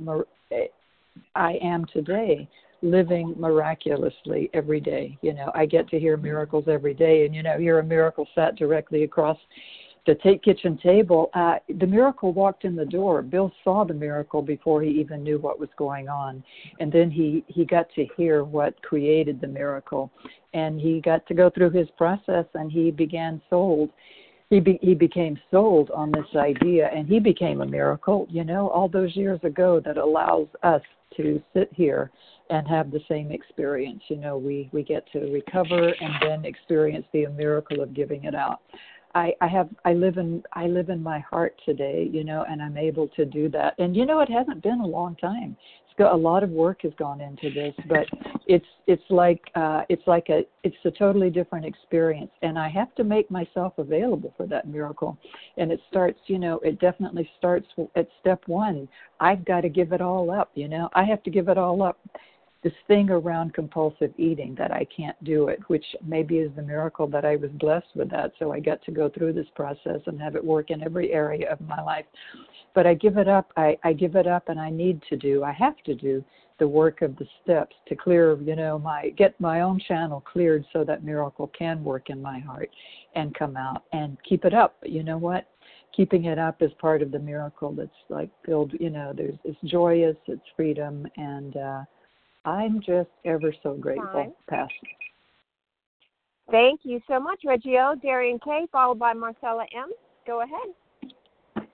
[1.35, 2.49] I am today
[2.83, 5.17] living miraculously every day.
[5.23, 8.27] You know, I get to hear miracles every day, and you know, hear a miracle
[8.35, 9.39] sat directly across
[10.07, 11.31] the take kitchen table.
[11.35, 13.23] Uh, the miracle walked in the door.
[13.23, 16.43] Bill saw the miracle before he even knew what was going on,
[16.81, 20.11] and then he he got to hear what created the miracle,
[20.55, 23.91] and he got to go through his process, and he began sold
[24.51, 28.69] he be, he became sold on this idea and he became a miracle you know
[28.69, 30.83] all those years ago that allows us
[31.17, 32.11] to sit here
[32.51, 34.03] and have the same experience.
[34.09, 38.35] You know, we we get to recover and then experience the miracle of giving it
[38.35, 38.61] out.
[39.15, 42.63] I, I have I live in I live in my heart today, you know, and
[42.63, 43.75] I'm able to do that.
[43.79, 45.57] And you know, it hasn't been a long time.
[45.85, 48.07] It's got a lot of work has gone into this, but
[48.47, 52.31] it's it's like uh, it's like a it's a totally different experience.
[52.41, 55.19] And I have to make myself available for that miracle.
[55.59, 58.89] And it starts, you know, it definitely starts at step one.
[59.21, 60.51] I've got to give it all up.
[60.55, 61.99] You know, I have to give it all up
[62.63, 67.09] this thing around compulsive eating that I can't do it, which maybe is the miracle
[67.09, 68.33] that I was blessed with that.
[68.39, 71.51] So I get to go through this process and have it work in every area
[71.51, 72.05] of my life.
[72.75, 73.53] But I give it up.
[73.57, 75.43] I, I give it up, and I need to do.
[75.43, 76.25] I have to do
[76.59, 80.65] the work of the steps to clear, you know, my get my own channel cleared
[80.73, 82.71] so that miracle can work in my heart
[83.17, 84.77] and come out and keep it up.
[84.81, 85.49] But you know what?
[85.97, 89.59] Keeping it up is part of the miracle that's like filled, you know, there's it's
[89.65, 91.83] joyous, it's freedom and uh
[92.45, 94.75] I'm just ever so grateful, Pastor.
[96.51, 97.95] Thank you so much, Reggie O.
[98.03, 99.91] Darian K, followed by Marcella M.
[100.27, 101.67] Go ahead.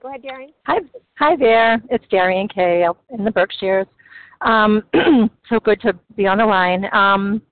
[0.00, 0.52] Go ahead, Darian.
[0.66, 0.78] Hi,
[1.18, 1.82] hi there.
[1.90, 3.86] It's Darian K in the Berkshires.
[4.42, 4.84] Um,
[5.48, 6.86] so good to be on the line.
[6.92, 7.42] Um,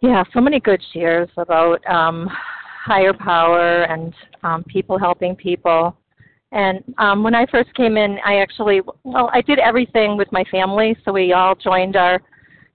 [0.00, 2.28] yeah, so many good shares about um,
[2.84, 5.96] higher power and um, people helping people.
[6.52, 10.44] And um, when I first came in, I actually, well, I did everything with my
[10.50, 10.96] family.
[11.04, 12.20] So we all joined our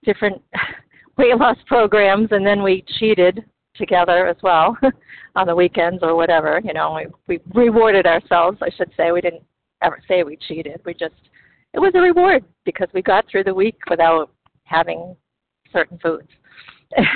[0.03, 0.41] different
[1.17, 3.43] weight loss programs, and then we cheated
[3.75, 4.77] together as well
[5.35, 6.61] on the weekends or whatever.
[6.63, 8.57] You know, we we rewarded ourselves.
[8.61, 9.43] I should say we didn't
[9.81, 10.81] ever say we cheated.
[10.85, 11.15] We just
[11.73, 14.31] it was a reward because we got through the week without
[14.63, 15.15] having
[15.71, 16.29] certain foods.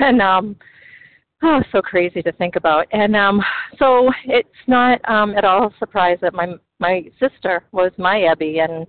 [0.01, 0.57] And um,
[1.43, 2.87] oh, so crazy to think about.
[2.91, 3.41] And um,
[3.77, 8.63] so it's not um, at all a surprise that my my sister was my Ebby,
[8.63, 8.87] and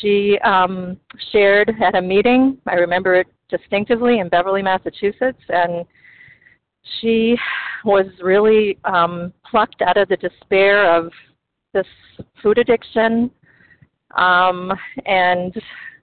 [0.00, 0.98] she um,
[1.32, 2.58] shared at a meeting.
[2.66, 5.86] I remember it distinctively in Beverly, Massachusetts, and
[7.00, 7.36] she
[7.84, 11.10] was really um, plucked out of the despair of
[11.72, 11.86] this
[12.42, 13.30] food addiction,
[14.16, 14.72] um,
[15.06, 15.54] and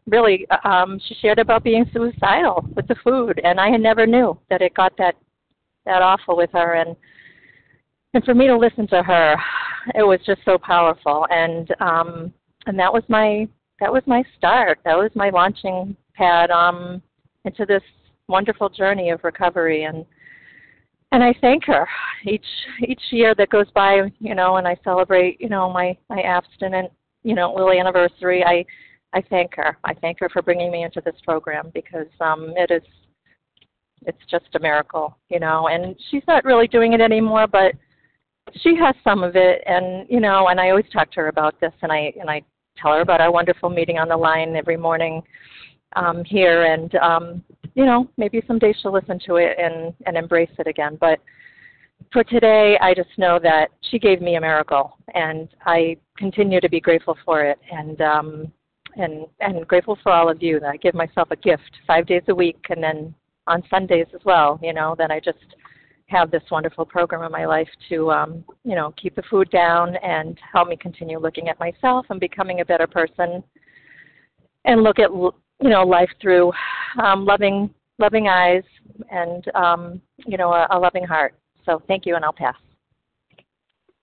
[0.08, 4.38] really um, she shared about being suicidal with the food, and I had never knew
[4.50, 5.16] that it got that
[5.86, 6.96] that awful with her and
[8.14, 9.36] and for me to listen to her
[9.94, 12.34] it was just so powerful and um
[12.66, 13.48] and that was my
[13.80, 17.02] that was my start that was my launching pad um
[17.44, 17.84] into this
[18.28, 20.06] wonderful journey of recovery and
[21.12, 21.88] and I thank her
[22.26, 22.46] each
[22.86, 26.92] each year that goes by, you know, and I celebrate, you know, my my abstinent,
[27.24, 28.44] you know, little anniversary.
[28.44, 28.66] I
[29.14, 29.78] I thank her.
[29.86, 32.84] I thank her for bringing me into this program because um, it is
[34.06, 35.68] it's just a miracle, you know.
[35.68, 37.74] And she's not really doing it anymore, but
[38.62, 40.48] she has some of it, and you know.
[40.48, 42.42] And I always talk to her about this, and I and I
[42.78, 45.22] tell her about our wonderful meeting on the line every morning
[45.96, 47.44] um, here, and um,
[47.74, 50.98] you know, maybe someday she'll listen to it and and embrace it again.
[51.00, 51.20] But
[52.12, 56.70] for today, I just know that she gave me a miracle, and I continue to
[56.70, 58.52] be grateful for it, and um,
[58.96, 62.24] and and grateful for all of you that I give myself a gift five days
[62.28, 63.16] a week, and then
[63.48, 64.60] on Sundays as well.
[64.62, 65.56] You know that I just
[66.08, 69.96] have this wonderful program in my life to um, you know keep the food down
[69.98, 73.44] and help me continue looking at myself and becoming a better person,
[74.66, 76.52] and look at you know life through
[77.02, 78.64] um, loving loving eyes
[79.12, 81.34] and um, you know a, a loving heart.
[81.66, 82.56] So thank you, and I'll pass.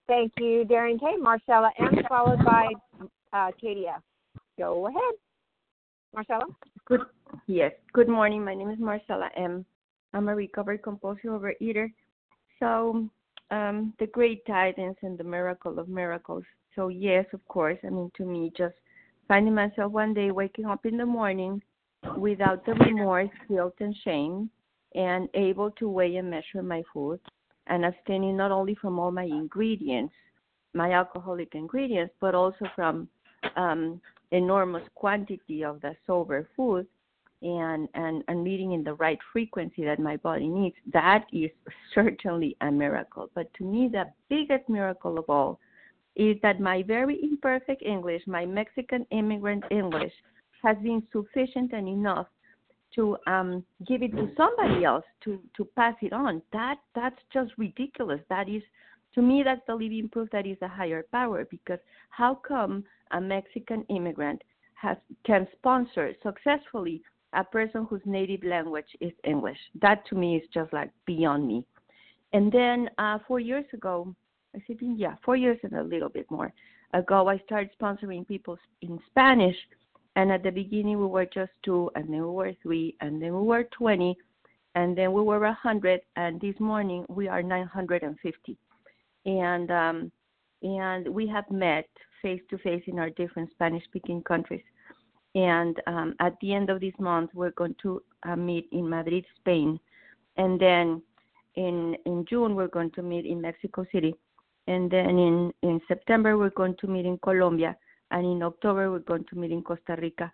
[0.09, 1.17] Thank you, Darian K.
[1.19, 1.95] Marcella M.
[2.09, 2.69] followed by
[3.33, 4.03] uh, Katie F.
[4.59, 5.15] Go ahead,
[6.15, 6.45] Marcella.
[6.85, 7.01] Good.
[7.47, 7.73] Yes.
[7.93, 8.45] Good morning.
[8.45, 9.65] My name is Marcella M.
[10.13, 11.91] I'm a recovered compulsive overeater.
[12.61, 13.09] So
[13.51, 16.45] um, the great tidings and the miracle of miracles.
[16.77, 17.79] So yes, of course.
[17.85, 18.75] I mean, to me, just
[19.27, 21.63] finding myself one day waking up in the morning
[22.17, 24.51] without the remorse, guilt, and shame,
[24.95, 27.21] and able to weigh and measure my food,
[27.69, 30.15] and abstaining not only from all my ingredients,
[30.75, 33.09] my alcoholic ingredients, but also from
[33.57, 36.87] um, enormous quantity of the sober food
[37.43, 41.51] and, and, and meeting in the right frequency that my body needs, that is
[41.95, 43.31] certainly a miracle.
[43.35, 45.59] But to me, the biggest miracle of all
[46.15, 50.13] is that my very imperfect English, my Mexican immigrant English,
[50.63, 52.27] has been sufficient and enough
[52.95, 56.43] to um, give it to somebody else to to pass it on.
[56.53, 58.21] That that's just ridiculous.
[58.29, 58.63] That is,
[59.15, 61.47] to me, that's the living proof that is a higher power.
[61.51, 61.79] Because
[62.11, 64.43] how come a Mexican immigrant
[64.75, 67.03] has can sponsor successfully
[67.35, 69.59] a person whose native language is English?
[69.81, 71.65] That to me is just like beyond me.
[72.33, 74.15] And then uh, four years ago,
[74.55, 76.53] I said, yeah, four years and a little bit more
[76.95, 79.57] ago, I started sponsoring people in Spanish
[80.17, 83.35] and at the beginning, we were just two, and then we were three, and then
[83.35, 84.15] we were 20,
[84.75, 88.59] and then we were 100, and this morning we are 950.
[89.27, 90.13] And um,
[90.63, 91.89] and we have met
[92.21, 94.63] face to face in our different Spanish-speaking countries.
[95.35, 99.25] And um, at the end of this month, we're going to uh, meet in Madrid,
[99.41, 99.81] Spain,
[100.37, 101.03] and then
[101.57, 104.15] in in June we're going to meet in Mexico City,
[104.67, 107.77] and then in in September we're going to meet in Colombia
[108.13, 110.31] and in October we're going to meet in Costa Rica.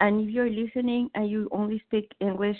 [0.00, 2.58] And if you're listening and you only speak English,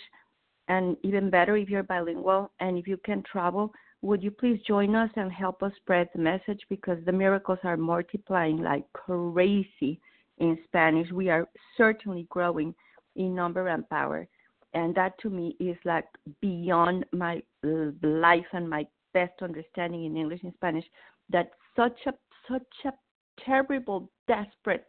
[0.69, 3.73] and even better if you're bilingual and if you can travel,
[4.03, 7.77] would you please join us and help us spread the message because the miracles are
[7.77, 10.01] multiplying like crazy
[10.39, 11.11] in Spanish.
[11.11, 12.75] We are certainly growing
[13.17, 14.29] in number and power.
[14.75, 16.05] And that to me is like
[16.41, 20.85] beyond my uh, life and my best understanding in English and Spanish
[21.31, 22.13] that such a
[22.49, 22.93] such a
[23.45, 24.87] terrible, desperate,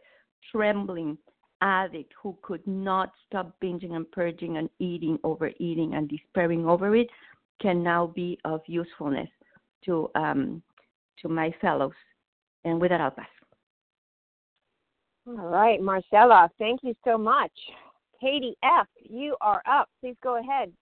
[0.50, 1.18] trembling
[1.62, 7.08] addict who could not stop binging and purging and eating, overeating, and despairing over it
[7.60, 9.28] can now be of usefulness
[9.84, 10.62] to um,
[11.20, 11.92] to my fellows.
[12.64, 13.26] And with that, I'll pass.
[15.26, 17.52] All right, Marcella, thank you so much.
[18.20, 19.88] Katie F., you are up.
[20.00, 20.72] Please go ahead.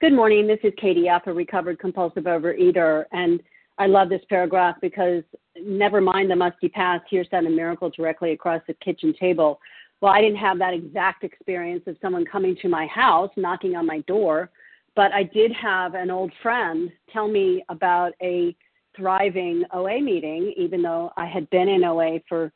[0.00, 0.46] Good morning.
[0.46, 3.04] This is Katie F., a recovered compulsive overeater.
[3.12, 3.42] And
[3.78, 5.22] I love this paragraph because
[5.60, 9.58] never mind the musty past, here's seven miracle directly across the kitchen table.
[10.00, 13.86] Well, I didn't have that exact experience of someone coming to my house, knocking on
[13.86, 14.50] my door,
[14.96, 18.56] but I did have an old friend tell me about a
[18.96, 22.52] thriving OA meeting, even though I had been in OA for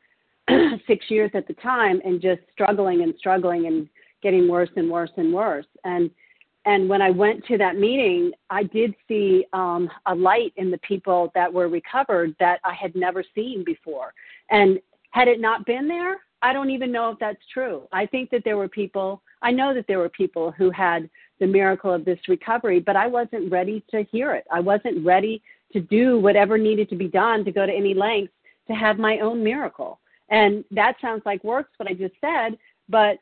[0.86, 3.88] six years at the time and just struggling and struggling and
[4.22, 5.66] getting worse and worse and worse.
[5.84, 6.10] And
[6.66, 10.78] and when I went to that meeting, I did see um, a light in the
[10.78, 14.14] people that were recovered that I had never seen before.
[14.50, 14.78] And
[15.10, 17.88] had it not been there, I don't even know if that's true.
[17.90, 21.08] I think that there were people, I know that there were people who had
[21.40, 24.44] the miracle of this recovery, but I wasn't ready to hear it.
[24.52, 25.42] I wasn't ready
[25.72, 28.34] to do whatever needed to be done to go to any lengths
[28.68, 30.00] to have my own miracle.
[30.28, 32.58] And that sounds like works, what I just said,
[32.90, 33.16] but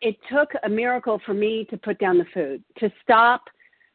[0.00, 3.42] it took a miracle for me to put down the food, to stop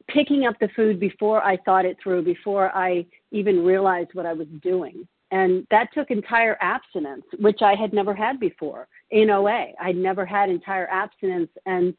[0.08, 4.34] picking up the food before I thought it through, before I even realized what I
[4.34, 5.08] was doing.
[5.32, 9.68] And that took entire abstinence, which I had never had before in OA.
[9.80, 11.50] I'd never had entire abstinence.
[11.66, 11.94] And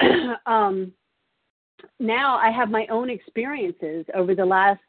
[0.46, 0.92] um,
[2.00, 4.80] now I have my own experiences over the last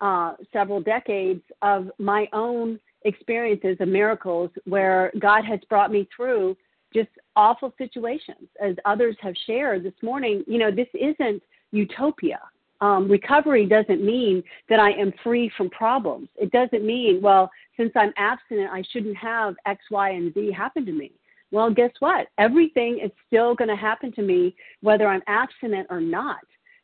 [0.00, 6.56] uh, several decades of my own experiences of miracles where God has brought me through
[6.94, 8.48] just awful situations.
[8.62, 11.42] As others have shared this morning, you know, this isn't
[11.72, 12.40] utopia.
[12.80, 16.28] Um, recovery doesn't mean that I am free from problems.
[16.36, 20.84] It doesn't mean, well, since I'm abstinent, I shouldn't have X, Y, and Z happen
[20.86, 21.12] to me.
[21.50, 22.26] Well, guess what?
[22.38, 26.40] Everything is still going to happen to me whether I'm abstinent or not.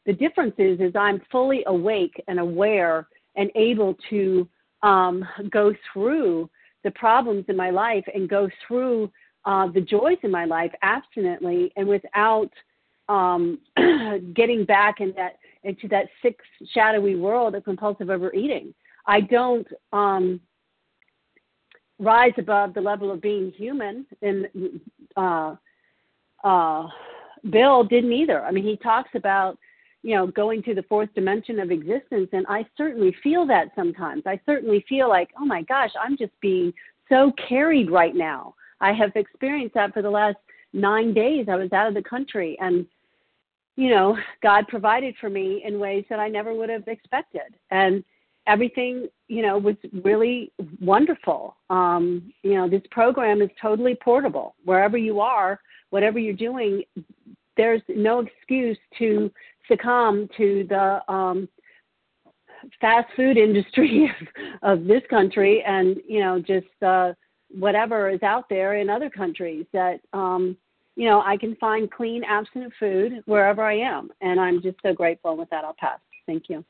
[0.07, 4.49] The difference is, is I'm fully awake and aware and able to
[4.83, 6.49] um, go through
[6.85, 9.11] the problems in my life and go through
[9.45, 12.51] uh, the joys in my life abstinently and without
[13.09, 13.59] um,
[14.35, 16.39] getting back in that into that sick,
[16.73, 18.75] shadowy world of compulsive overeating.
[19.07, 20.41] I don't um,
[21.99, 24.49] rise above the level of being human and
[25.17, 25.55] uh,
[26.43, 26.87] uh,
[27.49, 28.45] Bill didn't either.
[28.45, 29.59] I mean, he talks about
[30.03, 34.23] you know going to the fourth dimension of existence, and I certainly feel that sometimes.
[34.27, 36.73] I certainly feel like, oh my gosh, I'm just being
[37.09, 38.55] so carried right now.
[38.81, 40.37] I have experienced that for the last
[40.73, 41.47] nine days.
[41.51, 42.87] I was out of the country, and
[43.81, 48.05] you know, God provided for me in ways that I never would have expected, and
[48.47, 50.53] everything you know was really
[50.83, 51.57] wonderful.
[51.71, 55.59] Um, you know, this program is totally portable wherever you are,
[55.89, 56.83] whatever you're doing.
[57.57, 59.33] There's no excuse to
[59.67, 61.49] succumb to the um,
[62.83, 64.13] fast food industry
[64.63, 67.15] of, of this country, and you know, just uh,
[67.49, 70.55] whatever is out there in other countries that um,
[71.01, 74.93] you know I can find clean, abstinent food wherever I am, and I'm just so
[74.93, 75.35] grateful.
[75.35, 75.99] With that, I'll pass.
[76.27, 76.63] Thank you.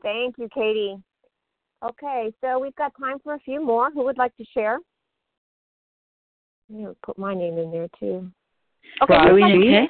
[0.00, 0.96] Thank you, Katie.
[1.84, 3.90] Okay, so we've got time for a few more.
[3.90, 4.78] Who would like to share?
[6.70, 8.30] I'm put my name in there too.
[9.02, 9.86] Okay, Ross G.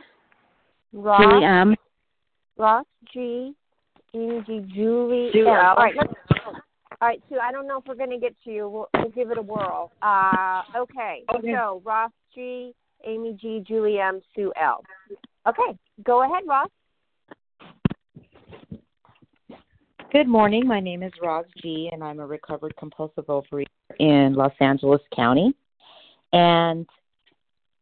[0.94, 1.74] Ross, Julie M.
[2.56, 3.54] Ross G.
[4.14, 5.28] Angie, Julie.
[5.34, 5.48] Sue M.
[5.48, 5.74] L.
[5.76, 6.12] All right, let's,
[7.02, 7.38] all right, Sue.
[7.38, 8.66] I don't know if we're going to get to you.
[8.66, 9.92] We'll, we'll give it a whirl.
[10.00, 11.52] Uh, okay, Okay.
[11.52, 12.74] so Ross G,
[13.06, 14.82] Amy G, Julie M, Sue L.
[15.46, 16.68] Okay, go ahead, Ross.
[20.12, 20.66] Good morning.
[20.66, 23.66] My name is Roz G, and I'm a recovered compulsive overeater
[23.98, 25.54] in Los Angeles County.
[26.32, 26.86] And,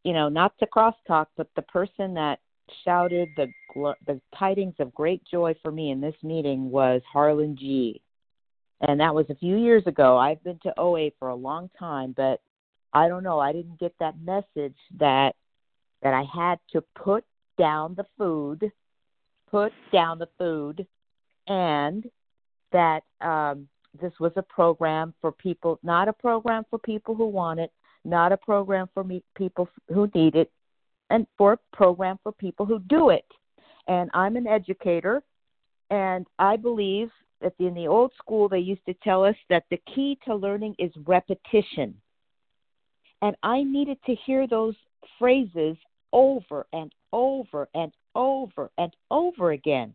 [0.02, 2.40] you know, not to crosstalk, but the person that
[2.84, 3.48] shouted the
[4.06, 8.00] the tidings of great joy for me in this meeting was Harlan G.
[8.80, 10.16] And that was a few years ago.
[10.16, 12.40] I've been to OA for a long time, but
[12.92, 13.38] I don't know.
[13.38, 15.34] I didn't get that message that
[16.02, 17.24] that I had to put
[17.58, 18.72] down the food,
[19.50, 20.84] put down the food,
[21.46, 22.04] and
[22.72, 23.68] that um,
[24.00, 27.70] this was a program for people, not a program for people who want it,
[28.04, 30.50] not a program for me, people who need it,
[31.10, 33.26] and for a program for people who do it.
[33.86, 35.22] And I'm an educator,
[35.90, 37.10] and I believe
[37.42, 40.74] that in the old school they used to tell us that the key to learning
[40.78, 41.94] is repetition.
[43.22, 44.74] And I needed to hear those
[45.18, 45.76] phrases
[46.12, 49.94] over and over and over and over again.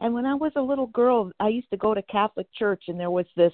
[0.00, 2.98] And when I was a little girl, I used to go to Catholic church, and
[2.98, 3.52] there was this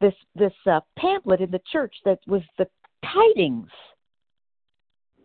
[0.00, 2.66] this this uh, pamphlet in the church that was the
[3.04, 3.70] tidings.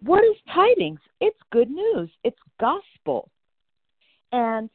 [0.02, 1.00] What is tidings?
[1.20, 2.10] It's good news.
[2.24, 3.30] It's gospel.
[4.32, 4.70] And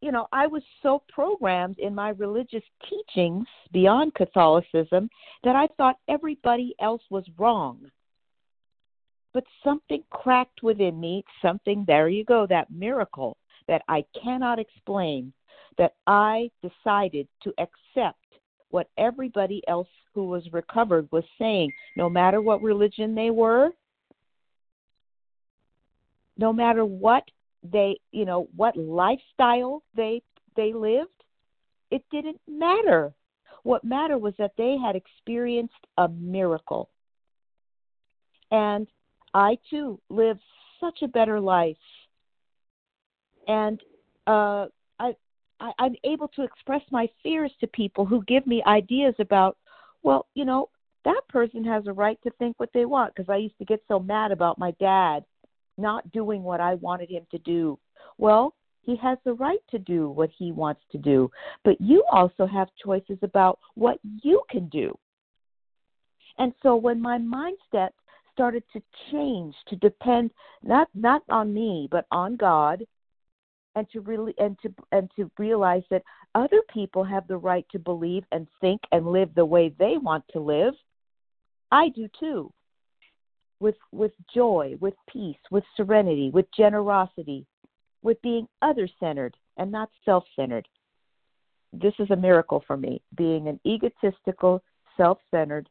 [0.00, 5.10] you know, I was so programmed in my religious teachings beyond Catholicism
[5.42, 7.90] that I thought everybody else was wrong.
[9.34, 13.36] But something cracked within me, something, there you go, that miracle
[13.66, 15.32] that I cannot explain,
[15.76, 18.18] that I decided to accept
[18.70, 23.70] what everybody else who was recovered was saying, no matter what religion they were,
[26.36, 27.24] no matter what
[27.70, 30.22] they, you know, what lifestyle they
[30.56, 31.24] they lived,
[31.90, 33.12] it didn't matter.
[33.62, 36.88] What mattered was that they had experienced a miracle.
[38.50, 38.88] And
[39.34, 40.40] I too lived
[40.80, 41.76] such a better life
[43.48, 43.82] and
[44.26, 44.66] uh,
[45.00, 45.14] I,
[45.58, 49.56] I I'm able to express my fears to people who give me ideas about,
[50.02, 50.68] well, you know,
[51.04, 53.82] that person has a right to think what they want because I used to get
[53.88, 55.24] so mad about my dad
[55.78, 57.78] not doing what I wanted him to do.
[58.18, 61.30] Well, he has the right to do what he wants to do,
[61.64, 64.96] but you also have choices about what you can do.
[66.38, 67.90] And so when my mindset
[68.32, 70.30] started to change to depend
[70.62, 72.86] not not on me but on God
[73.74, 76.04] and to really and to and to realize that
[76.36, 80.24] other people have the right to believe and think and live the way they want
[80.32, 80.74] to live
[81.72, 82.52] i do too
[83.60, 87.46] with with joy with peace with serenity with generosity
[88.02, 90.66] with being other centered and not self centered
[91.72, 94.62] this is a miracle for me being an egotistical
[94.96, 95.68] self centered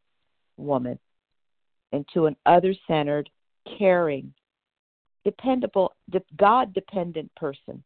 [0.57, 0.99] woman
[1.91, 3.29] into an other centered
[3.77, 4.33] caring
[5.23, 5.93] dependable
[6.37, 7.83] god dependent person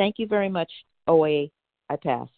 [0.00, 0.72] Thank you very much,
[1.08, 1.48] OA.
[1.90, 2.28] I pass.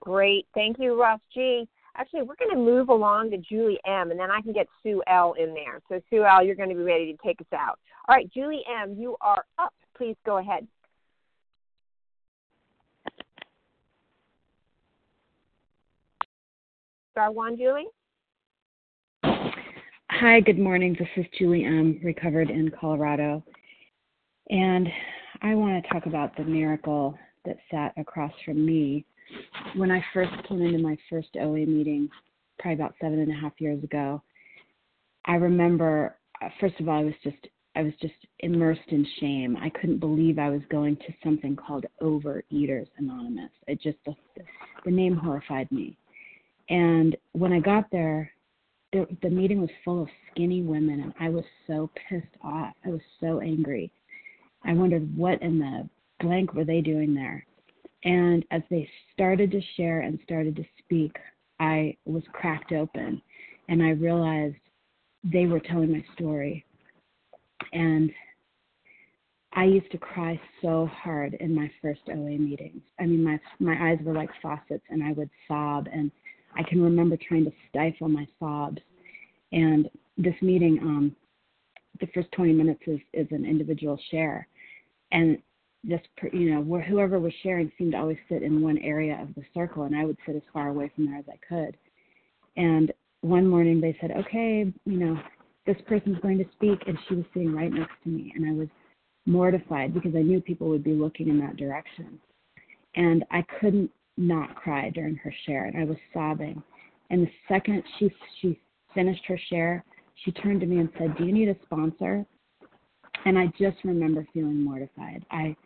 [0.00, 0.46] Great.
[0.54, 1.68] Thank you, Ross G.
[1.96, 5.02] Actually, we're going to move along to Julie M, and then I can get Sue
[5.06, 5.80] L in there.
[5.88, 7.78] So, Sue L, you're going to be ready to take us out.
[8.08, 9.72] All right, Julie M, you are up.
[9.96, 10.66] Please go ahead.
[17.12, 17.86] Star one, Julie.
[20.10, 20.96] Hi, good morning.
[20.98, 23.44] This is Julie M, recovered in Colorado.
[24.50, 24.88] And
[25.42, 29.04] I want to talk about the miracle that sat across from me
[29.76, 32.08] when I first came into my first OA meeting,
[32.58, 34.22] probably about seven and a half years ago.
[35.26, 37.36] I remember, uh, first of all, I was just
[37.76, 39.56] I was just immersed in shame.
[39.56, 43.50] I couldn't believe I was going to something called Overeaters Anonymous.
[43.66, 44.14] It just the,
[44.84, 45.96] the name horrified me.
[46.68, 48.30] And when I got there,
[48.92, 52.74] the, the meeting was full of skinny women, and I was so pissed off.
[52.84, 53.90] I was so angry.
[54.64, 55.88] I wondered what in the
[56.20, 57.44] blank were they doing there.
[58.04, 61.16] And as they started to share and started to speak,
[61.60, 63.22] I was cracked open,
[63.68, 64.56] and I realized
[65.22, 66.64] they were telling my story
[67.74, 68.10] and
[69.52, 72.82] I used to cry so hard in my first OA meetings.
[72.98, 75.88] I mean, my my eyes were like faucets, and I would sob.
[75.92, 76.10] And
[76.56, 78.80] I can remember trying to stifle my sobs.
[79.52, 81.16] And this meeting, um,
[82.00, 84.48] the first 20 minutes is is an individual share,
[85.12, 85.38] and
[85.86, 86.00] this
[86.32, 89.84] you know whoever was sharing seemed to always sit in one area of the circle,
[89.84, 91.76] and I would sit as far away from there as I could.
[92.56, 95.18] And one morning they said, okay, you know,
[95.66, 98.52] this person's going to speak and she was sitting right next to me and i
[98.52, 98.68] was
[99.26, 102.18] mortified because i knew people would be looking in that direction.
[102.96, 106.62] And i couldn't not cry during her share and i was sobbing.
[107.10, 108.10] And the second she
[108.40, 108.60] she
[108.94, 109.84] finished her share
[110.24, 112.24] she turned to me and said do you need a sponsor?
[113.24, 115.24] And i just remember feeling mortified.
[115.30, 115.56] I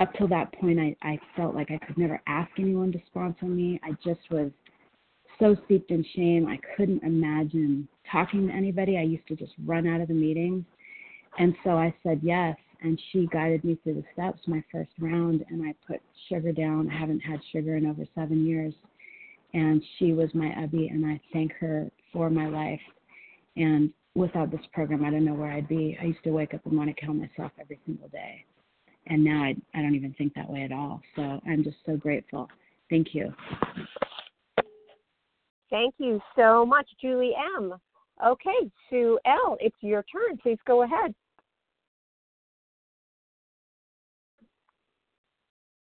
[0.00, 3.46] up till that point i i felt like i could never ask anyone to sponsor
[3.46, 4.50] me i just was
[5.38, 8.98] so steeped in shame i couldn't imagine talking to anybody.
[8.98, 10.64] I used to just run out of the meetings.
[11.38, 15.44] And so I said yes, and she guided me through the steps my first round,
[15.48, 16.90] and I put sugar down.
[16.90, 18.74] I haven't had sugar in over seven years.
[19.52, 22.80] And she was my Ebby, and I thank her for my life.
[23.56, 25.96] And without this program, I don't know where I'd be.
[26.00, 28.44] I used to wake up and want to kill myself every single day.
[29.06, 31.00] And now I, I don't even think that way at all.
[31.16, 32.48] So I'm just so grateful.
[32.88, 33.32] Thank you.
[35.70, 37.74] Thank you so much, Julie M.
[38.24, 40.36] Okay, Sue L., it's your turn.
[40.36, 41.14] Please go ahead.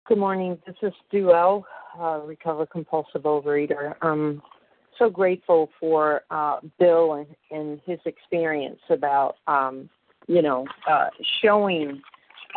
[0.07, 0.59] Good morning.
[0.67, 1.67] This is Sue L.,
[1.99, 3.95] uh, recovered compulsive overeater.
[4.03, 4.43] I'm
[4.99, 9.89] so grateful for uh, Bill and, and his experience about, um,
[10.29, 11.09] you know, uh,
[11.43, 12.01] showing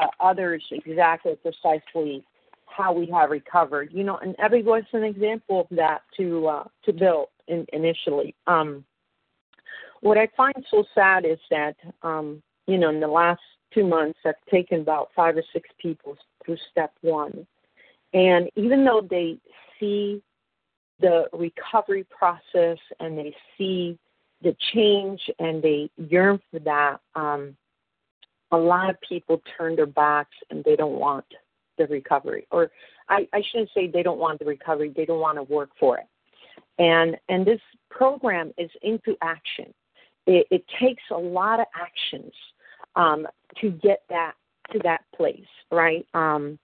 [0.01, 2.23] uh, others exactly precisely
[2.65, 3.89] how we have recovered.
[3.91, 4.35] You know, and
[4.65, 8.35] was an example of that to uh, to Bill in, initially.
[8.47, 8.83] Um,
[10.01, 13.41] what I find so sad is that, um, you know, in the last
[13.73, 17.47] two months, I've taken about five or six people through step one.
[18.13, 19.37] And even though they
[19.79, 20.21] see
[20.99, 23.97] the recovery process and they see
[24.41, 27.57] the change and they yearn for that, um,
[28.51, 31.25] a lot of people turn their backs and they don't want
[31.77, 32.47] the recovery.
[32.51, 32.71] Or
[33.09, 35.97] I, I shouldn't say they don't want the recovery, they don't want to work for
[35.97, 36.05] it.
[36.77, 39.73] And and this program is into action
[40.27, 42.33] it, it takes a lot of actions
[42.95, 43.27] um,
[43.61, 44.33] to get that
[44.71, 46.05] to that place, right?
[46.13, 46.57] Um,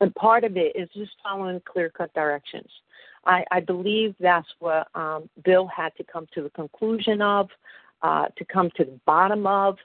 [0.00, 2.68] and part of it is just following clear cut directions.
[3.24, 7.48] I, I believe that's what um, Bill had to come to the conclusion of,
[8.02, 9.78] uh, to come to the bottom of,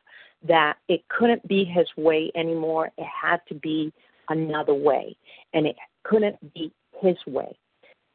[0.48, 2.92] that it couldn't be his way anymore.
[2.98, 3.94] It had to be
[4.30, 5.16] another way,
[5.54, 6.72] and it couldn't be
[7.02, 7.58] his way.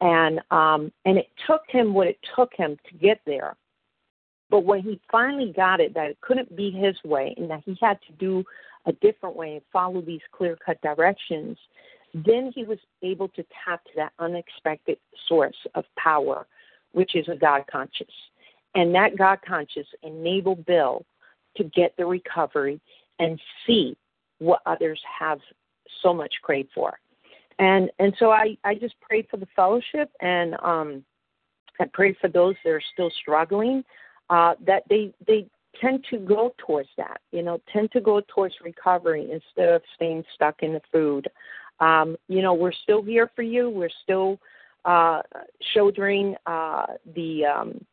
[0.00, 3.56] And um, and it took him what it took him to get there.
[4.50, 7.76] But when he finally got it that it couldn't be his way and that he
[7.80, 8.44] had to do
[8.84, 11.56] a different way and follow these clear cut directions,
[12.12, 16.46] then he was able to tap to that unexpected source of power,
[16.92, 18.12] which is a God conscious.
[18.74, 21.04] And that God conscious enabled Bill
[21.56, 22.80] to get the recovery
[23.18, 23.96] and see
[24.38, 25.40] what others have
[26.02, 26.98] so much craved for.
[27.58, 31.04] And and so I, I just pray for the fellowship and um
[31.80, 33.84] I pray for those that are still struggling
[34.30, 35.46] uh, that they they
[35.80, 40.22] tend to go towards that, you know, tend to go towards recovery instead of staying
[40.34, 41.28] stuck in the food.
[41.80, 43.70] Um, you know, we're still here for you.
[43.70, 44.38] We're still
[44.84, 45.22] uh,
[45.72, 47.84] shouldering uh, the um,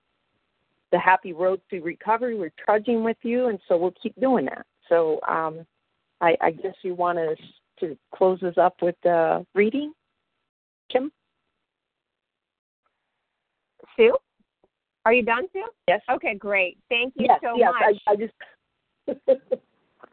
[0.91, 2.37] the happy road to recovery.
[2.37, 4.65] We're trudging with you, and so we'll keep doing that.
[4.87, 5.65] So um,
[6.21, 7.37] I, I guess you want us
[7.79, 9.93] to close us up with uh, reading,
[10.91, 11.11] Kim.
[13.95, 14.15] Sue.
[15.05, 15.65] Are you done, Sue?
[15.87, 16.01] Yes.
[16.11, 16.77] Okay, great.
[16.89, 17.95] Thank you yes, so yes, much.
[18.07, 18.33] I, I just.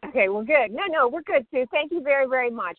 [0.05, 0.71] okay, well, good.
[0.71, 1.65] No, no, we're good, Sue.
[1.71, 2.77] Thank you very, very much.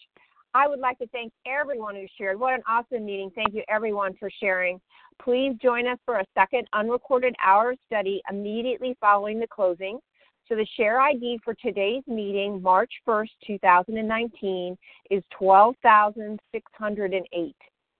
[0.55, 2.41] I would like to thank everyone who shared.
[2.41, 3.31] What an awesome meeting.
[3.35, 4.81] Thank you, everyone, for sharing.
[5.23, 10.01] Please join us for a second unrecorded hour of study immediately following the closing.
[10.49, 14.79] So, the share ID for today's meeting, March 1st, 2019,
[15.11, 17.57] is 12,608.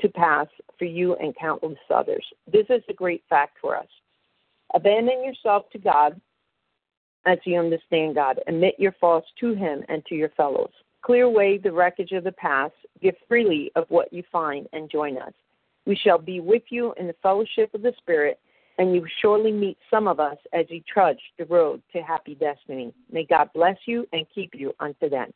[0.00, 0.46] to pass
[0.78, 2.24] for you and countless others.
[2.50, 3.86] This is a great fact for us.
[4.74, 6.20] Abandon yourself to God
[7.26, 8.40] as you understand God.
[8.46, 10.72] Admit your faults to Him and to your fellows.
[11.02, 12.74] Clear away the wreckage of the past.
[13.02, 15.32] Give freely of what you find and join us.
[15.86, 18.40] We shall be with you in the fellowship of the Spirit,
[18.78, 22.34] and you will surely meet some of us as you trudge the road to happy
[22.34, 22.92] destiny.
[23.12, 25.32] May God bless you and keep you unto then.